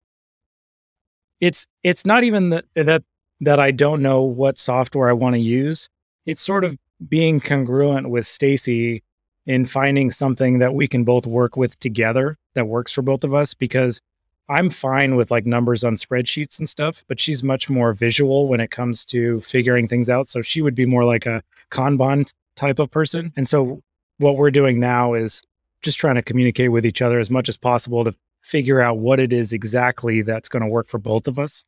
[1.43, 3.03] it's it's not even that that
[3.40, 5.88] that I don't know what software I want to use.
[6.24, 6.78] It's sort of
[7.09, 9.03] being congruent with Stacy
[9.45, 13.34] in finding something that we can both work with together that works for both of
[13.34, 14.01] us because
[14.49, 18.61] I'm fine with like numbers on spreadsheets and stuff, but she's much more visual when
[18.61, 20.28] it comes to figuring things out.
[20.28, 23.32] So she would be more like a Kanban type of person.
[23.36, 23.80] And so
[24.18, 25.43] what we're doing now is
[25.80, 29.20] just trying to communicate with each other as much as possible to figure out what
[29.20, 31.64] it is exactly that's going to work for both of us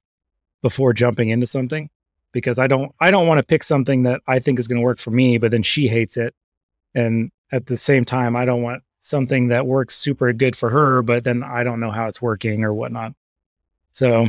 [0.60, 1.88] before jumping into something
[2.32, 4.84] because I don't I don't want to pick something that I think is going to
[4.84, 6.34] work for me but then she hates it.
[6.94, 11.02] And at the same time I don't want something that works super good for her
[11.02, 13.12] but then I don't know how it's working or whatnot.
[13.92, 14.28] So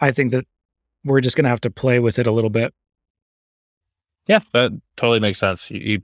[0.00, 0.44] I think that
[1.04, 2.74] we're just going to have to play with it a little bit.
[4.26, 5.70] Yeah that totally makes sense.
[5.70, 6.02] You, you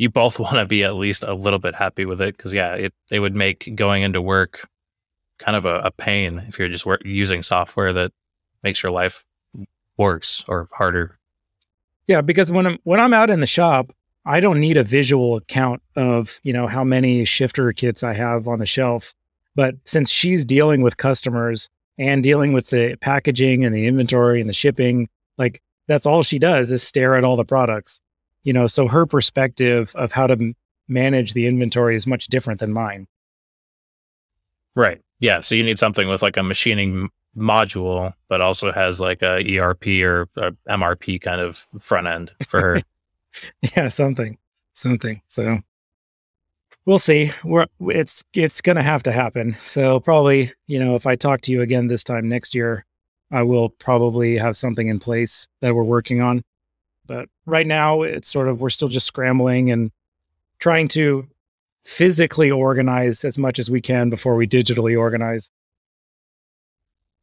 [0.00, 2.74] you both want to be at least a little bit happy with it because yeah
[2.74, 4.66] it, it would make going into work
[5.38, 8.12] kind of a, a pain if you're just work, using software that
[8.62, 9.24] makes your life
[9.96, 11.18] worse or harder.
[12.06, 13.92] Yeah because when i'm when i'm out in the shop
[14.24, 18.48] i don't need a visual account of you know how many shifter kits i have
[18.48, 19.14] on the shelf.
[19.56, 24.48] But since she's dealing with customers and dealing with the packaging and the inventory and
[24.48, 28.00] the shipping like that's all she does is stare at all the products
[28.42, 30.54] you know so her perspective of how to
[30.88, 33.06] manage the inventory is much different than mine.
[34.74, 35.00] Right.
[35.18, 39.40] Yeah so you need something with like a machining module but also has like a
[39.58, 42.80] erp or a mrp kind of front end for her.
[43.76, 44.38] Yeah something
[44.74, 45.60] something so.
[46.86, 47.30] We'll see.
[47.44, 49.56] We're it's it's gonna have to happen.
[49.62, 52.84] So probably you know if i talk to you again this time next year
[53.30, 56.42] i will probably have something in place that we're working on
[57.10, 59.90] but right now, it's sort of, we're still just scrambling and
[60.60, 61.26] trying to
[61.84, 65.50] physically organize as much as we can before we digitally organize.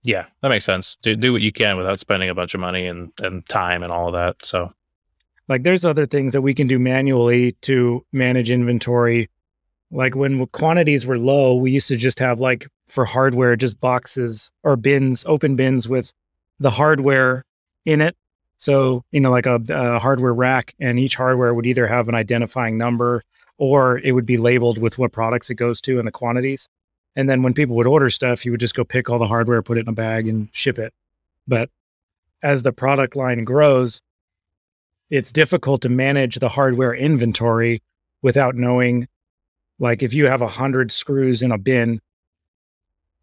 [0.04, 0.98] Yeah, that makes sense.
[1.02, 3.90] Do, do what you can without spending a bunch of money and, and time and
[3.90, 4.36] all of that.
[4.44, 4.74] So,
[5.48, 9.30] like, there's other things that we can do manually to manage inventory.
[9.90, 14.52] Like, when quantities were low, we used to just have, like, for hardware, just boxes
[14.64, 16.12] or bins, open bins with
[16.60, 17.46] the hardware
[17.86, 18.18] in it
[18.58, 22.16] so, you know, like a, a, hardware rack, and each hardware would either have an
[22.16, 23.24] identifying number
[23.58, 26.68] or it would be labeled with what products it goes to and the quantities.
[27.16, 29.62] And then when people would order stuff, you would just go pick all the hardware,
[29.64, 30.94] put it in a bag, and ship it.
[31.48, 31.70] But
[32.44, 34.02] as the product line grows,
[35.10, 37.82] it's difficult to manage the hardware inventory
[38.22, 39.08] without knowing,
[39.80, 42.02] like, if you have a hundred screws in a bin,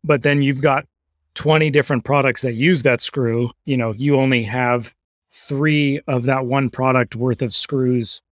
[0.02, 0.86] but then you've got
[1.34, 4.94] 20 different products that use that screw, you know, you only have
[5.34, 8.22] three of that one product worth of screws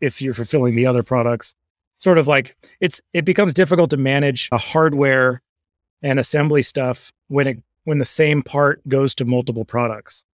[0.00, 1.54] if you're fulfilling the other products.
[1.98, 5.42] Sort of like it's it becomes difficult to manage a hardware
[6.02, 10.24] and assembly stuff when it when the same part goes to multiple products.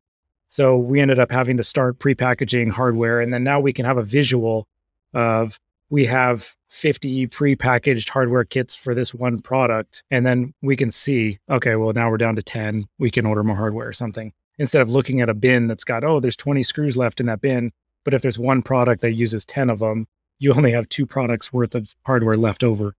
[0.48, 3.98] So we ended up having to start pre-packaging hardware and then now we can have
[3.98, 4.66] a visual
[5.14, 5.58] of
[5.90, 11.38] we have 50 pre-packaged hardware kits for this one product and then we can see
[11.50, 14.32] okay well now we're down to 10 we can order more hardware or something
[14.62, 17.40] instead of looking at a bin that's got, oh, there's 20 screws left in that
[17.40, 17.72] bin.
[18.04, 20.06] But if there's one product that uses 10 of them,
[20.38, 22.94] you only have two products worth of hardware left over.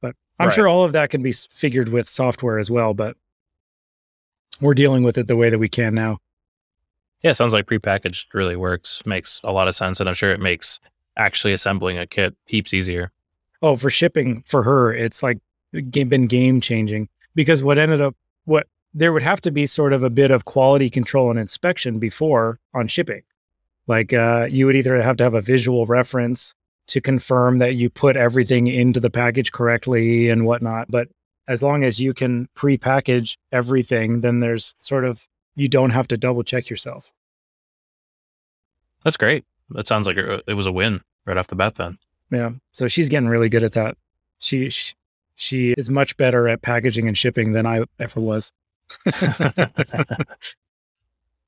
[0.00, 0.54] But I'm Right.
[0.54, 2.94] sure all of that can be figured with software as well.
[2.94, 3.16] But
[4.60, 6.18] we're dealing with it the way that we can now.
[7.24, 9.04] Yeah, it sounds like prepackaged really works.
[9.04, 10.78] Makes a lot of sense, and I'm sure it makes
[11.16, 13.10] actually assembling a kit heaps easier.
[13.60, 15.38] Oh, for shipping for her, it's like
[15.72, 18.14] been game changing because what ended up
[18.44, 21.98] what there would have to be sort of a bit of quality control and inspection
[21.98, 23.20] before on shipping.
[23.86, 26.54] Like uh, you would either have to have a visual reference
[26.88, 30.90] to confirm that you put everything into the package correctly and whatnot.
[30.90, 31.08] But
[31.46, 35.26] as long as you can pre-package everything, then there's sort of
[35.56, 37.12] you don't have to double check yourself.
[39.04, 39.44] That's great.
[39.70, 41.74] That sounds like it it was a win right off the bat.
[41.74, 41.98] Then
[42.30, 42.52] Yeah.
[42.72, 43.98] So she's getting really good at that.
[44.38, 44.94] She she,
[45.34, 48.52] she is much better at packaging and shipping than I ever was.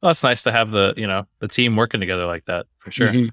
[0.03, 2.91] well, it's nice to have the you know the team working together like that for
[2.91, 3.09] sure.
[3.09, 3.30] Mhm.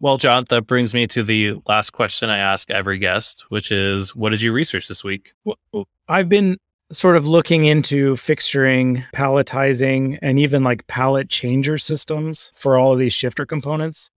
[0.00, 4.14] Well, John, that brings me to the last question I ask every guest, which is,
[4.14, 5.32] what did you research this week?
[5.44, 6.58] Well, I've been
[6.92, 12.98] sort of looking into fixturing, palletizing, and even like pallet changer systems for all of
[12.98, 14.10] these shifter components.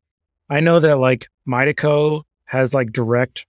[0.49, 3.45] I know that like Midaco has like direct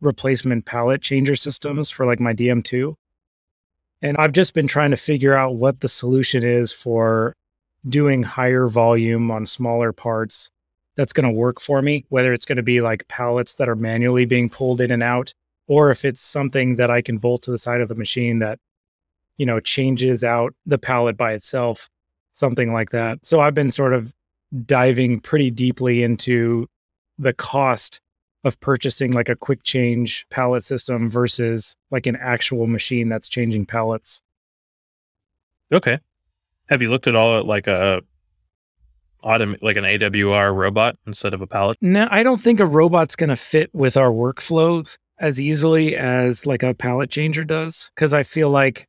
[0.00, 2.94] replacement pallet changer systems for like my DM2.
[4.02, 7.34] And I've just been trying to figure out what the solution is for
[7.88, 10.50] doing higher volume on smaller parts
[10.96, 13.76] that's going to work for me, whether it's going to be like pallets that are
[13.76, 15.32] manually being pulled in and out
[15.68, 18.58] or if it's something that I can bolt to the side of the machine that,
[19.36, 21.88] you know, changes out the pallet by itself,
[22.32, 23.24] something like that.
[23.24, 24.12] So I've been sort of
[24.64, 26.68] diving pretty deeply into
[27.18, 28.00] the cost
[28.44, 33.66] of purchasing like a quick change pallet system versus like an actual machine that's changing
[33.66, 34.20] pallets.
[35.72, 35.98] Okay.
[36.68, 38.02] Have you looked at all at like a
[39.24, 41.76] autom- like an AWR robot instead of a pallet?
[41.80, 46.46] No, I don't think a robot's going to fit with our workflows as easily as
[46.46, 48.86] like a pallet changer does because I feel like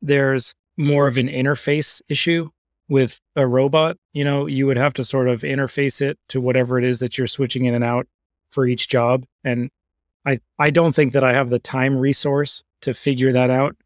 [0.00, 2.48] there's more of an interface issue
[2.88, 3.96] with a robot.
[4.12, 7.18] You know, you would have to sort of interface it to whatever it is that
[7.18, 8.06] you're switching in and out
[8.54, 9.70] for each job and
[10.26, 13.76] I I don't think that I have the time resource to figure that out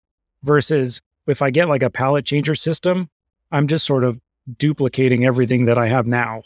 [0.42, 3.08] versus if I get like a palette changer system,
[3.50, 4.20] I'm just sort of
[4.56, 6.42] duplicating everything that I have now.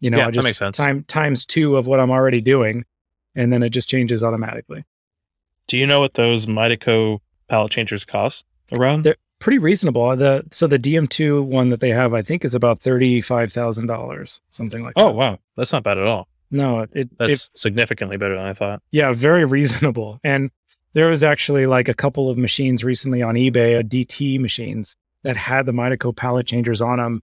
[0.00, 0.76] You know, Yeah, I that just makes sense.
[0.76, 2.84] time times two of what I'm already doing,
[3.34, 4.84] and then it just changes automatically.
[5.66, 9.02] Do you know what those Midaco palette changers cost around?
[9.04, 10.16] They're pretty reasonable.
[10.16, 13.86] The so the DM2 one that they have, I think, is about thirty five thousand
[13.86, 15.14] dollars, something like oh, that.
[15.14, 15.38] wow.
[15.56, 16.26] That's not bad at all.
[16.50, 18.82] No, it, it That's significantly better than I thought.
[18.90, 20.18] yeah, very reasonable.
[20.24, 20.50] And
[20.92, 25.36] there was actually like a couple of machines recently on eBay, a DT machines that
[25.36, 27.22] had the Midaco pallet changers on them,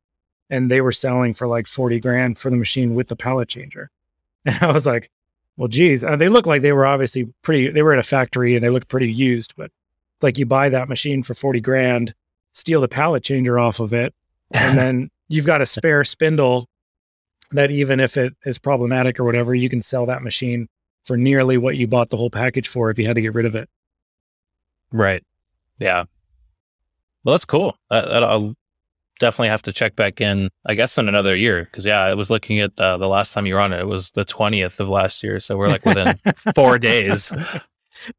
[0.49, 3.89] and they were selling for like forty grand for the machine with the pallet changer.
[4.45, 5.09] And I was like,
[5.57, 7.69] well, geez, uh, they look like they were obviously pretty.
[7.69, 10.69] They were at a factory and they looked pretty used, but it's like you buy
[10.69, 12.13] that machine for forty grand,
[12.53, 14.13] steal the pallet changer off of it,
[14.53, 16.69] and then you've got a spare spindle
[17.51, 20.67] that even if it is problematic or whatever, you can sell that machine
[21.05, 23.45] for nearly what you bought the whole package for if you had to get rid
[23.45, 23.69] of it.
[24.91, 25.23] Right.
[25.79, 26.03] Yeah.
[27.23, 27.77] Well, that's cool.
[27.89, 28.55] I, I'll
[29.19, 31.63] definitely have to check back in, I guess, in another year.
[31.65, 33.79] Because, yeah, I was looking at uh, the last time you were on it.
[33.79, 35.39] It was the 20th of last year.
[35.39, 36.15] So we're like within
[36.55, 37.33] four days.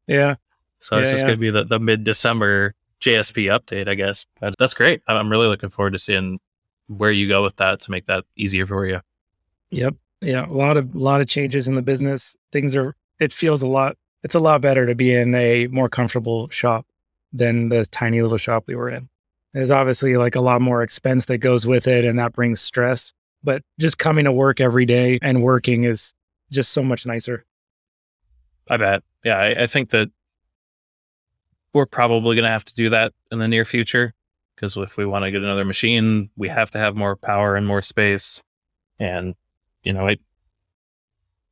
[0.07, 0.35] Yeah.
[0.79, 1.29] So it's just yeah.
[1.29, 4.25] going to be the, the mid December JSP update, I guess.
[4.39, 5.01] But that's great.
[5.07, 6.39] I'm really looking forward to seeing
[6.87, 9.01] where you go with that to make that easier for you.
[9.71, 9.95] Yep.
[10.21, 10.45] Yeah.
[10.45, 12.35] A lot of a lot of changes in the business.
[12.51, 15.89] Things are it feels a lot it's a lot better to be in a more
[15.89, 16.85] comfortable shop
[17.31, 19.07] than the tiny little shop we were in.
[19.53, 23.13] There's obviously like a lot more expense that goes with it and that brings stress.
[23.43, 26.13] But just coming to work every day and working is
[26.51, 27.45] just so much nicer.
[28.69, 29.03] I bet.
[29.23, 30.09] Yeah, I, I think that
[31.73, 34.13] we're probably going to have to do that in the near future
[34.55, 37.65] because if we want to get another machine, we have to have more power and
[37.65, 38.41] more space.
[38.99, 39.35] And
[39.83, 40.17] you know, I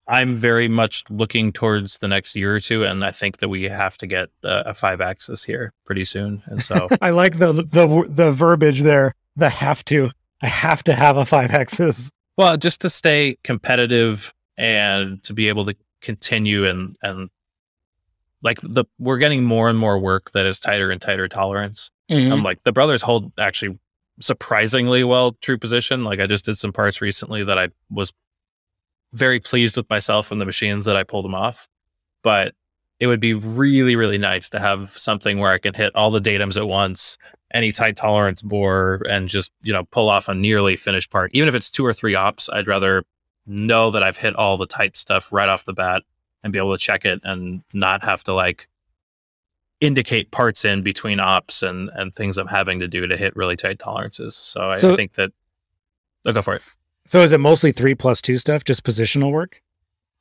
[0.08, 3.64] I'm very much looking towards the next year or two, and I think that we
[3.64, 6.42] have to get uh, a five axis here pretty soon.
[6.46, 9.14] And so, I like the the the verbiage there.
[9.36, 10.12] The have to.
[10.42, 12.10] I have to have a five axis.
[12.38, 17.30] well, just to stay competitive and to be able to continue and and
[18.44, 21.90] like the we're getting more and more work that is tighter and tighter tolerance.
[22.32, 23.78] I'm like the brothers hold actually
[24.20, 26.04] surprisingly well true position.
[26.04, 28.12] Like I just did some parts recently that I was
[29.14, 31.68] very pleased with myself and the machines that I pulled them off.
[32.24, 32.54] But
[33.00, 36.20] it would be really, really nice to have something where I can hit all the
[36.20, 37.18] datums at once,
[37.54, 41.32] any tight tolerance bore, and just, you know, pull off a nearly finished part.
[41.34, 43.04] Even if it's two or three ops, I'd rather
[43.46, 46.04] know that I've hit all the tight stuff right off the bat
[46.44, 48.68] and be able to check it and not have to like
[49.80, 53.56] indicate parts in between ops and and things I'm having to do to hit really
[53.56, 54.36] tight tolerances.
[54.36, 55.32] So I, So- I think that
[56.26, 56.62] I'll go for it.
[57.06, 59.62] So is it mostly three plus two stuff, just positional work?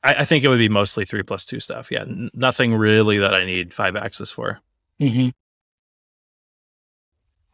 [0.05, 1.91] I, I think it would be mostly three plus two stuff.
[1.91, 4.61] Yeah, n- nothing really that I need five axis for.
[5.01, 5.31] Mm-hmm.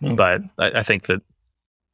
[0.07, 0.16] Mm.
[0.16, 1.22] But I, I think that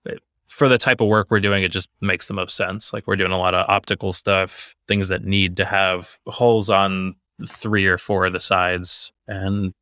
[0.05, 2.93] that for the type of work we're doing, it just makes the most sense.
[2.93, 7.15] Like we're doing a lot of optical stuff, things that need to have holes on
[7.49, 9.73] three or four of the sides, and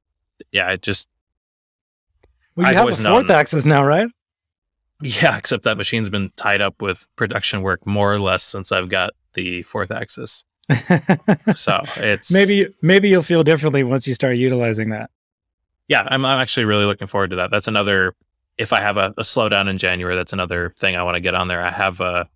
[0.53, 1.09] yeah, it just
[2.55, 4.09] Well, you I've have a fourth known- axis now, right?
[5.03, 5.37] yeah.
[5.37, 9.11] Except that machine's been tied up with production work more or less since I've got
[9.35, 10.45] the fourth axis.
[11.55, 15.11] So it's maybe maybe you'll feel differently once you start utilizing that.
[15.89, 17.51] yeah, I'm, I'm actually really looking forward to that.
[17.51, 18.15] That's another,
[18.59, 21.35] if I have a, a slowdown in January, that's another thing I want to get
[21.35, 21.63] on there.
[21.63, 22.29] I have a,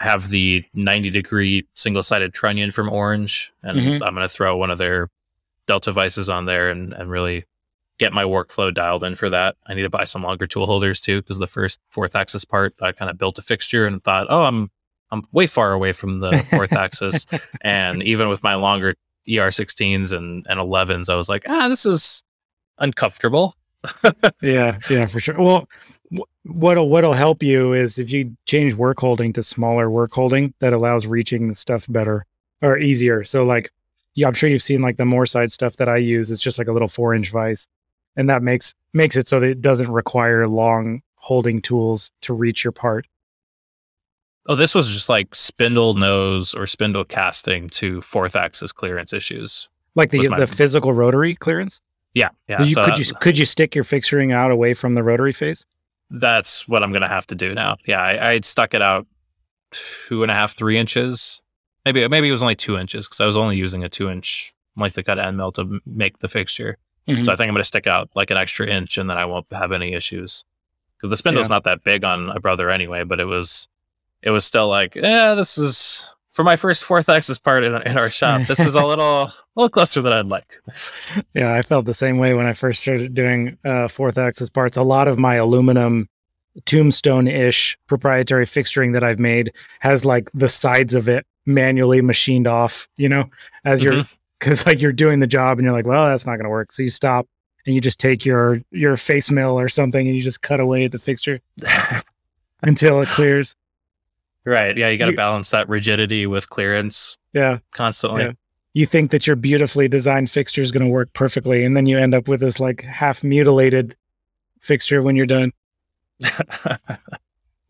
[0.00, 3.94] I have the 90 degree single sided trunnion from Orange, and Mhm.
[4.06, 5.10] I'm going to throw one of their
[5.70, 7.44] Delta vices on there and, and really
[8.00, 9.54] get my workflow dialed in for that.
[9.68, 12.74] I need to buy some longer tool holders too, because the first fourth axis part,
[12.82, 14.68] I kind of built a fixture and thought, oh, I'm,
[15.12, 17.24] I'm way far away from the fourth axis.
[17.60, 18.96] And even with my longer
[19.28, 22.24] ER16s and, and 11s, I was like, ah, this is
[22.78, 23.54] uncomfortable.
[24.42, 25.38] Yeah, yeah, for sure.
[25.38, 25.68] Well,
[26.42, 30.72] what'll what'll help you is if you change work holding to smaller work holding that
[30.72, 32.26] allows reaching the stuff better
[32.60, 33.22] or easier.
[33.22, 33.70] So like,
[34.14, 36.30] yeah, I'm sure you've seen like the more side stuff that I use.
[36.30, 37.68] It's just like a little four inch vise,
[38.16, 42.64] and that makes makes it so that it doesn't require long holding tools to reach
[42.64, 43.06] your part.
[44.48, 49.68] Oh, this was just like spindle nose or spindle casting to fourth axis clearance issues.
[49.94, 51.80] Like the uh, my- the physical rotary clearance.
[52.14, 52.62] Yeah, yeah.
[52.62, 55.32] you, so could that- you could you stick your fixturing out away from the rotary
[55.32, 55.64] face?
[56.12, 57.76] that's what I'm gonna have to do now.
[57.86, 59.06] Yeah, I, I stuck it out
[59.70, 61.40] two and a half, three inches.
[61.84, 64.52] Maybe maybe it was only two inches because I was only using a two inch
[64.76, 66.76] length to cut end mill to make the fixture.
[67.08, 67.24] Mhm.
[67.24, 69.46] So I think I'm gonna stick out like an extra inch, and then I won't
[69.52, 70.44] have any issues
[70.96, 71.54] because the spindle's Yeah.
[71.56, 73.04] not that big on a brother anyway.
[73.04, 73.66] But it was,
[74.22, 77.98] it was still like, yeah, this is for my first fourth axis part in, in
[77.98, 78.42] our shop.
[78.46, 80.54] This is a little, a little closer than I'd like.
[81.34, 84.76] Yeah, I felt the same way when I first started doing uh, fourth axis parts.
[84.76, 86.08] A lot of my aluminum
[86.66, 92.46] tombstone ish proprietary fixturing that I've made has like the sides of it manually machined
[92.46, 93.28] off, you know,
[93.64, 94.14] as you're mm-hmm.
[94.38, 96.72] because like you're doing the job and you're like, well, that's not going to work.
[96.72, 97.26] So you stop
[97.66, 100.84] and you just take your your face mill or something and you just cut away
[100.84, 101.40] at the fixture
[102.62, 103.54] until it clears.
[104.44, 104.76] Right.
[104.76, 104.88] Yeah.
[104.88, 107.58] You got to balance that rigidity with clearance Yeah.
[107.72, 108.24] constantly.
[108.24, 108.32] Yeah.
[108.72, 111.98] You think that your beautifully designed fixture is going to work perfectly, and then you
[111.98, 113.96] end up with this like half mutilated
[114.60, 115.52] fixture when you're done.
[116.20, 116.88] but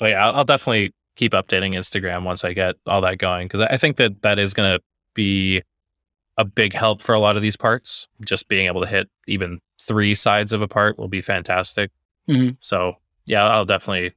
[0.03, 3.97] yeah, I'll definitely keep updating Instagram once I get all that going because I think
[3.97, 4.83] that that is going to
[5.15, 5.63] be
[6.37, 8.09] a big help for a lot of these parts.
[8.25, 11.91] Just being able to hit even three sides of a part will be fantastic.
[12.29, 12.57] Mhm.
[12.61, 12.95] So
[13.27, 14.13] yeah, I'll definitely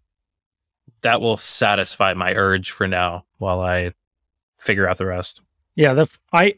[1.01, 3.91] that will satisfy my urge for now while I
[4.57, 5.41] figure out the rest.
[5.75, 6.55] Yeah, the I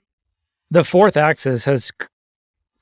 [0.69, 1.91] the fourth axis has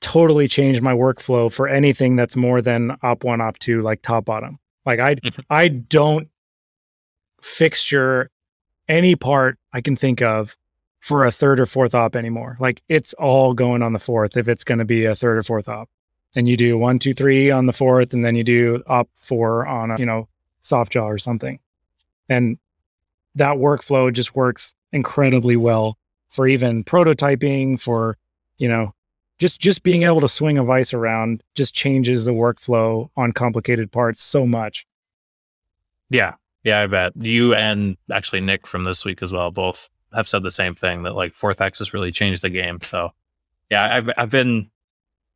[0.02, 4.26] totally changed my workflow for anything that's more than op one, op two, like top
[4.26, 4.60] bottom.
[4.86, 5.16] Like I.
[5.50, 6.28] I don't
[7.44, 8.30] fixture
[8.88, 10.58] any part I can think of
[11.00, 12.56] for a third or fourth op anymore.
[12.60, 15.44] Like it's all going on the fourth if it's going to be a third or
[15.44, 15.90] fourth op.
[16.36, 19.68] And you do one, two, three on the fourth, and then you do op four
[19.68, 20.28] on a you know
[20.62, 21.60] soft jaw or something.
[22.30, 22.58] And
[23.36, 25.98] that workflow just works incredibly well
[26.30, 28.18] for even prototyping for
[28.58, 28.94] you know
[29.40, 33.92] just just being able to swing a vice around just changes the workflow on complicated
[33.92, 34.86] parts so much
[36.10, 36.34] Yeah.
[36.64, 37.14] Yeah, I bet.
[37.16, 41.04] You and actually Nick from this week as well both have said the same thing
[41.04, 42.80] that like fourth axis really changed the game.
[42.82, 43.12] So
[43.70, 44.70] yeah, I've I've been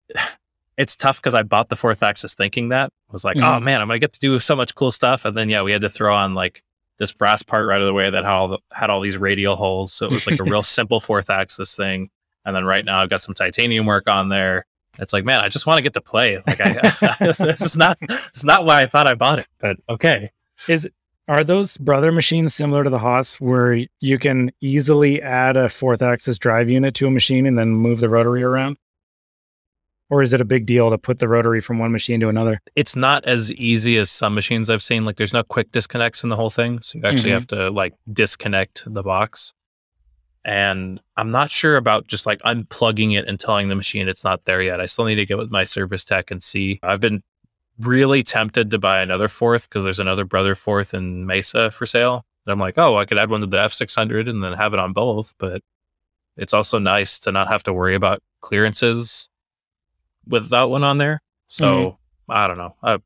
[0.78, 2.92] it's tough because I bought the fourth axis thinking that.
[3.10, 3.64] I was like, oh Mhm.
[3.64, 5.26] man, I'm gonna get to do so much cool stuff.
[5.26, 6.64] And then yeah, we had to throw on like
[7.00, 9.94] this brass part right away that had all the, had all these radial holes.
[9.94, 12.10] So it was like a real simple fourth axis thing.
[12.46, 14.66] And then right now I've got some titanium work on there.
[15.00, 16.42] It's like, man, I just want to get to play.
[16.48, 19.78] Like I this is not this is not why I thought I bought it, but
[19.90, 20.30] okay.
[20.68, 20.88] is
[21.28, 26.02] are those brother machines similar to the Haas where you can easily add a fourth
[26.02, 28.78] axis drive unit to a machine and then move the rotary around
[30.10, 32.62] or is it a big deal to put the rotary from one machine to another
[32.76, 35.04] it's not as easy as some machines I've seen.
[35.04, 36.82] Like there's no quick disconnects in the whole thing.
[36.82, 37.34] So you actually Mhm.
[37.34, 39.54] have to like disconnect the box.
[40.46, 44.46] and I'm not sure about just like unplugging it and telling the machine it's not
[44.46, 44.80] there yet.
[44.80, 46.80] I still need to get with my service tech and see.
[46.82, 47.22] I've been
[47.80, 52.26] really tempted to buy another fourth because there's another brother fourth in Mesa for sale.
[52.46, 54.80] And I'm like, oh, I could add one to the F600 and then have it
[54.80, 55.34] on both.
[55.38, 55.62] But
[56.38, 59.30] it's also nice to not have to worry about clearances
[60.28, 61.22] with that one on there.
[61.48, 62.32] So mm-hmm.
[62.32, 62.76] I don't know.
[62.84, 63.00] I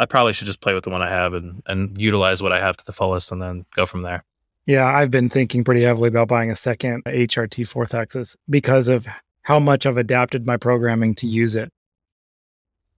[0.00, 2.60] I probably should just play with the one I have and and utilize what I
[2.60, 4.24] have to the fullest and then go from there.
[4.66, 9.06] Yeah, I've been thinking pretty heavily about buying a second HRT fourth axis because of
[9.42, 11.72] how much I've adapted my programming to use it.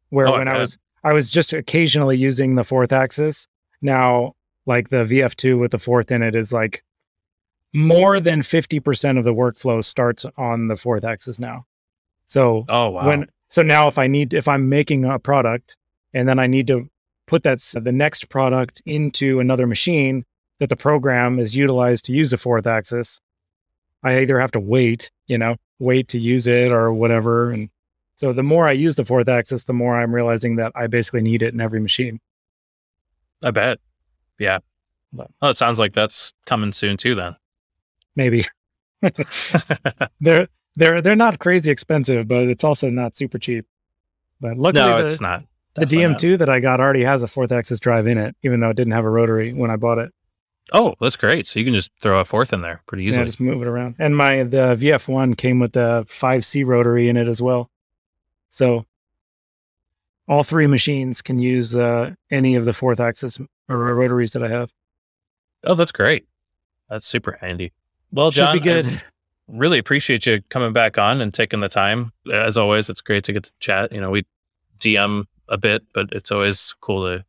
[0.09, 3.47] Where oh, when I, I was I was just occasionally using the fourth axis.
[3.81, 4.35] Now,
[4.67, 6.85] like the VF2 with the fourth in it is like
[7.73, 11.65] more than 50% of the workflow starts on the fourth axis now.
[12.27, 13.07] So, oh wow.
[13.07, 15.77] When so now if I need if I'm making a product
[16.15, 16.89] and then I need to
[17.27, 20.25] put that the next product into another machine,
[20.59, 23.21] that the program is utilized to use the fourth axis,
[24.03, 27.51] I either have to wait, you know, wait to use it or whatever.
[27.51, 27.71] And
[28.21, 31.23] so the more I use the fourth axis, the more I'm realizing that I basically
[31.23, 32.21] need it in every machine.
[33.43, 33.79] I bet.
[34.39, 34.59] Yeah.
[35.11, 37.37] But, well, it sounds like that's coming soon too then.
[38.15, 38.45] Maybe.
[40.21, 43.65] they're they're they're not crazy expensive, but it's also not super cheap.
[44.39, 45.45] But luckily no, the, it's not.
[45.73, 46.39] the DM2 not.
[46.41, 48.93] that I got already has a fourth axis drive in it, even though it didn't
[48.93, 50.13] have a rotary when I bought it.
[50.75, 51.49] Oh, that's great.
[51.49, 53.23] So you can just throw a fourth in there pretty easily.
[53.23, 53.95] Yeah, just move it around.
[53.99, 57.71] And my the VF1 came with the 5C rotary in it as well.
[58.51, 58.85] So
[60.29, 64.49] all three machines can use uh, any of the fourth axis or rotaries that I
[64.49, 64.71] have.
[65.65, 66.27] Oh, that's great.
[66.89, 67.73] That's super handy.
[68.13, 68.87] Well, John, Should be good.
[68.87, 69.01] I
[69.49, 72.13] really appreciate you coming back on and taking the time.
[72.33, 73.93] As always, it's great to get to chat.
[73.93, 74.25] You know, we
[74.79, 77.25] DM a bit, but it's always cool to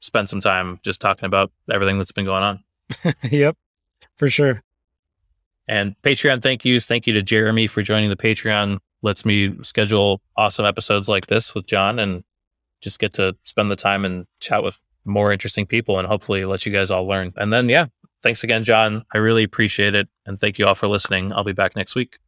[0.00, 2.64] spend some time just talking about everything that's been going on.
[3.30, 3.56] yep,
[4.16, 4.62] for sure.
[5.68, 6.86] And Patreon thank yous.
[6.86, 8.78] Thank you to Jeremy for joining the Patreon.
[9.02, 12.22] Lets me schedule awesome episodes like this with John and
[12.80, 16.66] just get to spend the time and chat with more interesting people and hopefully let
[16.66, 17.32] you guys all learn.
[17.36, 17.86] And then, yeah,
[18.22, 19.04] thanks again, John.
[19.14, 20.08] I really appreciate it.
[20.26, 21.32] And thank you all for listening.
[21.32, 22.18] I'll be back next week.